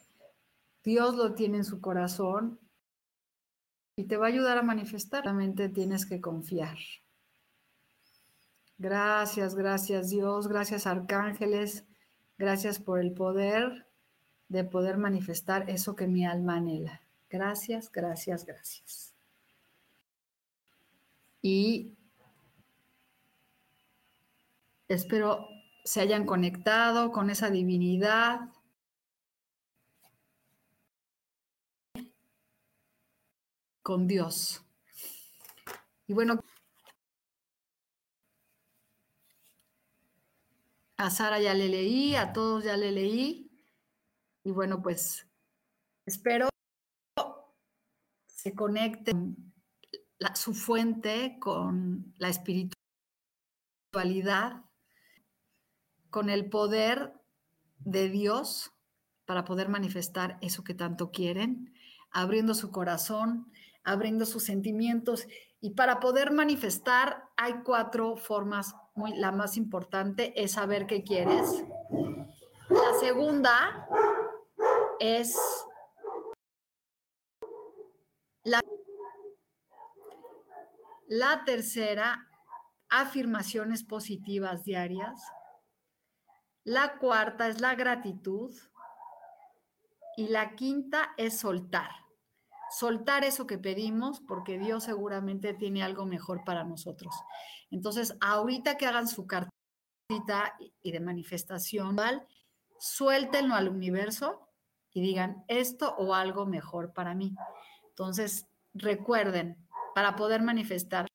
Dios 0.83 1.15
lo 1.15 1.35
tiene 1.35 1.57
en 1.57 1.63
su 1.63 1.79
corazón 1.79 2.59
y 3.95 4.05
te 4.05 4.17
va 4.17 4.25
a 4.25 4.29
ayudar 4.29 4.57
a 4.57 4.63
manifestar. 4.63 5.23
Realmente 5.23 5.69
tienes 5.69 6.05
que 6.05 6.19
confiar. 6.19 6.77
Gracias, 8.77 9.55
gracias 9.55 10.09
Dios, 10.09 10.47
gracias 10.47 10.85
arcángeles, 10.85 11.85
gracias 12.37 12.79
por 12.79 12.99
el 12.99 13.13
poder 13.13 13.87
de 14.49 14.63
poder 14.63 14.97
manifestar 14.97 15.69
eso 15.69 15.95
que 15.95 16.07
mi 16.07 16.25
alma 16.25 16.55
anhela. 16.55 17.01
Gracias, 17.29 17.91
gracias, 17.91 18.45
gracias. 18.45 19.13
Y 21.41 21.93
espero 24.87 25.54
se 25.86 26.01
hayan 26.01 26.25
conectado 26.25 27.11
con 27.11 27.29
esa 27.29 27.49
divinidad. 27.49 28.49
con 33.81 34.07
Dios. 34.07 34.65
Y 36.07 36.13
bueno, 36.13 36.39
a 40.97 41.09
Sara 41.11 41.39
ya 41.39 41.53
le 41.53 41.69
leí, 41.69 42.15
a 42.15 42.33
todos 42.33 42.63
ya 42.63 42.77
le 42.77 42.91
leí. 42.91 43.51
Y 44.43 44.49
bueno, 44.49 44.81
pues 44.81 45.27
espero 46.07 46.49
se 48.25 48.55
conecte 48.55 49.13
su 50.33 50.55
fuente 50.55 51.38
con 51.39 52.15
la 52.17 52.29
espiritualidad 52.29 54.65
con 56.16 56.30
el 56.30 56.49
poder 56.49 57.11
de 57.80 58.07
Dios 58.07 58.72
para 59.26 59.43
poder 59.43 59.68
manifestar 59.68 60.38
eso 60.39 60.63
que 60.63 60.74
tanto 60.74 61.11
quieren, 61.11 61.74
abriendo 62.09 62.53
su 62.53 62.72
corazón, 62.72 63.51
abriendo 63.84 64.26
sus 64.26 64.45
sentimientos. 64.45 65.28
Y 65.59 65.72
para 65.72 65.99
poder 65.99 66.32
manifestar 66.32 67.26
hay 67.36 67.55
cuatro 67.66 68.16
formas. 68.16 68.74
Muy, 68.93 69.13
la 69.18 69.34
más 69.34 69.57
importante 69.57 70.41
es 70.41 70.53
saber 70.53 70.88
qué 70.88 71.03
quieres. 71.03 71.66
La 72.70 72.93
segunda 73.01 73.86
es 75.01 75.38
la, 78.45 78.61
la 81.07 81.43
tercera, 81.43 82.30
afirmaciones 82.88 83.84
positivas 83.84 84.63
diarias. 84.63 85.22
La 86.66 86.97
cuarta 86.97 87.47
es 87.47 87.61
la 87.61 87.76
gratitud. 87.76 88.53
Y 90.18 90.28
la 90.30 90.55
quinta 90.55 91.13
es 91.18 91.39
soltar. 91.39 91.89
Soltar 92.72 93.24
eso 93.24 93.45
que 93.45 93.57
pedimos 93.57 94.22
porque 94.22 94.57
Dios 94.57 94.84
seguramente 94.84 95.53
tiene 95.53 95.84
algo 95.84 96.05
mejor 96.05 96.43
para 96.43 96.63
nosotros. 96.63 97.13
Entonces, 97.70 98.18
ahorita 98.22 98.78
que 98.78 98.88
hagan 98.88 99.07
su 99.07 99.28
cartita 99.28 100.57
y 100.82 100.91
de 100.91 100.99
manifestación, 100.99 101.97
suéltenlo 102.80 103.55
al 103.55 103.70
universo 103.70 104.49
y 104.91 105.01
digan 105.01 105.43
esto 105.47 105.95
o 105.97 106.16
algo 106.16 106.45
mejor 106.45 106.93
para 106.93 107.13
mí. 107.13 107.36
Entonces, 107.89 108.47
recuerden, 108.74 109.57
para 109.93 110.16
poder 110.16 110.41
manifestar, 110.41 111.07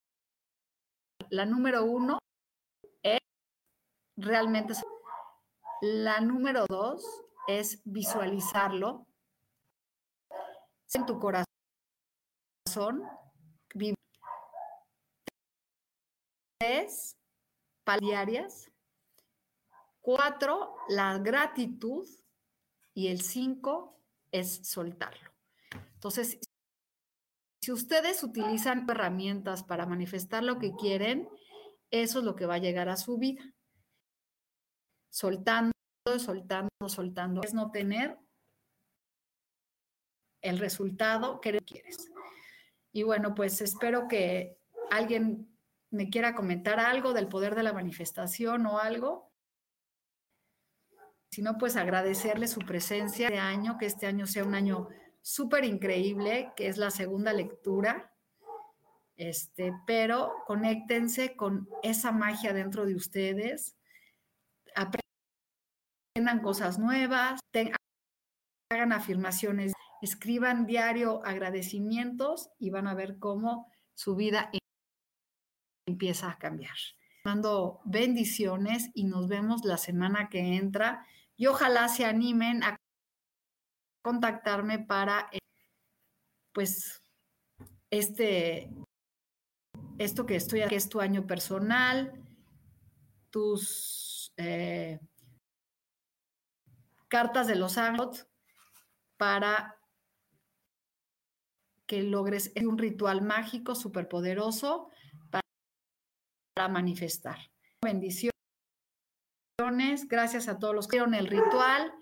la 1.30 1.46
número 1.46 1.84
uno 1.84 2.18
es 3.02 3.18
realmente 4.16 4.74
la 5.80 6.20
número 6.20 6.66
dos 6.68 7.02
es 7.48 7.80
visualizarlo 7.84 9.06
en 10.92 11.06
tu 11.06 11.18
corazón. 11.18 11.46
Tres, 16.58 17.16
diarias. 18.00 18.70
Cuatro, 20.00 20.76
la 20.88 21.18
gratitud. 21.18 22.06
Y 22.92 23.08
el 23.08 23.22
cinco 23.22 23.98
es 24.32 24.68
soltarlo. 24.68 25.30
Entonces, 25.94 26.38
si 27.62 27.72
ustedes 27.72 28.22
utilizan 28.22 28.88
herramientas 28.88 29.62
para 29.62 29.86
manifestar 29.86 30.42
lo 30.42 30.58
que 30.58 30.72
quieren, 30.74 31.28
eso 31.90 32.18
es 32.18 32.24
lo 32.24 32.36
que 32.36 32.46
va 32.46 32.54
a 32.56 32.58
llegar 32.58 32.88
a 32.88 32.96
su 32.96 33.16
vida 33.16 33.42
soltando, 35.10 35.72
soltando, 36.18 36.70
soltando. 36.88 37.42
Es 37.42 37.52
no 37.52 37.70
tener 37.70 38.18
el 40.42 40.58
resultado 40.58 41.40
que 41.40 41.58
quieres. 41.60 42.10
Y 42.92 43.02
bueno, 43.02 43.34
pues 43.34 43.60
espero 43.60 44.08
que 44.08 44.58
alguien 44.90 45.48
me 45.90 46.08
quiera 46.08 46.34
comentar 46.34 46.80
algo 46.80 47.12
del 47.12 47.28
poder 47.28 47.54
de 47.54 47.62
la 47.62 47.72
manifestación 47.72 48.66
o 48.66 48.78
algo. 48.78 49.30
Si 51.30 51.42
no, 51.42 51.58
pues 51.58 51.76
agradecerle 51.76 52.48
su 52.48 52.60
presencia 52.60 53.28
de 53.28 53.38
año, 53.38 53.78
que 53.78 53.86
este 53.86 54.06
año 54.06 54.26
sea 54.26 54.44
un 54.44 54.54
año 54.54 54.88
súper 55.22 55.64
increíble, 55.64 56.52
que 56.56 56.66
es 56.66 56.76
la 56.76 56.90
segunda 56.90 57.32
lectura. 57.32 58.12
Este, 59.16 59.72
pero 59.86 60.32
conéctense 60.46 61.36
con 61.36 61.68
esa 61.82 62.10
magia 62.10 62.52
dentro 62.52 62.86
de 62.86 62.94
ustedes 62.94 63.76
aprendan 64.74 66.40
cosas 66.42 66.78
nuevas, 66.78 67.40
hagan 68.70 68.92
afirmaciones, 68.92 69.72
escriban 70.02 70.66
diario 70.66 71.24
agradecimientos 71.24 72.50
y 72.58 72.70
van 72.70 72.86
a 72.86 72.94
ver 72.94 73.18
cómo 73.18 73.70
su 73.94 74.16
vida 74.16 74.50
empieza 75.86 76.30
a 76.30 76.38
cambiar. 76.38 76.76
Mando 77.24 77.80
bendiciones 77.84 78.90
y 78.94 79.04
nos 79.04 79.28
vemos 79.28 79.64
la 79.64 79.76
semana 79.76 80.28
que 80.28 80.56
entra 80.56 81.04
y 81.36 81.46
ojalá 81.46 81.88
se 81.88 82.04
animen 82.06 82.62
a 82.62 82.76
contactarme 84.02 84.78
para 84.78 85.28
eh, 85.32 85.38
pues 86.54 87.02
este 87.90 88.70
esto 89.98 90.24
que 90.24 90.36
estoy 90.36 90.62
aquí 90.62 90.76
es 90.76 90.88
tu 90.88 91.00
año 91.00 91.26
personal, 91.26 92.24
tus 93.28 94.09
eh, 94.36 95.00
cartas 97.08 97.46
de 97.46 97.56
los 97.56 97.78
ángeles 97.78 98.28
para 99.16 99.76
que 101.86 102.02
logres 102.02 102.52
un 102.64 102.78
ritual 102.78 103.22
mágico 103.22 103.74
superpoderoso 103.74 104.88
para, 105.30 105.42
para 106.54 106.68
manifestar. 106.68 107.38
Bendiciones. 107.82 108.32
Gracias 110.08 110.48
a 110.48 110.58
todos 110.58 110.74
los 110.74 110.86
que 110.86 110.96
vieron 110.96 111.14
el 111.14 111.26
ritual. 111.26 111.92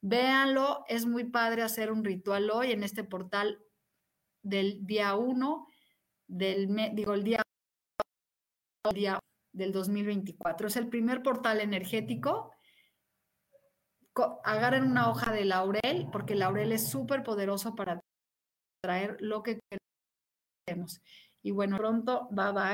Véanlo, 0.00 0.84
es 0.88 1.06
muy 1.06 1.24
padre 1.24 1.62
hacer 1.62 1.92
un 1.92 2.04
ritual 2.04 2.50
hoy 2.50 2.72
en 2.72 2.82
este 2.82 3.04
portal 3.04 3.62
del 4.42 4.84
día 4.86 5.14
1 5.14 5.66
del 6.26 6.68
digo 6.94 7.14
el 7.14 7.24
día, 7.24 7.42
el 8.88 8.94
día 8.94 9.18
del 9.54 9.72
2024. 9.72 10.68
Es 10.68 10.76
el 10.76 10.88
primer 10.88 11.22
portal 11.22 11.60
energético 11.60 12.50
agarren 14.44 14.84
una 14.84 15.10
hoja 15.10 15.32
de 15.32 15.44
laurel, 15.44 16.08
porque 16.12 16.34
el 16.34 16.40
laurel 16.40 16.72
es 16.72 16.88
súper 16.88 17.22
poderoso 17.22 17.74
para 17.74 18.00
traer 18.82 19.16
lo 19.20 19.42
que 19.42 19.60
queremos. 20.66 21.00
Y 21.42 21.50
bueno, 21.50 21.76
pronto, 21.76 22.28
bye 22.30 22.52
bye. 22.52 22.73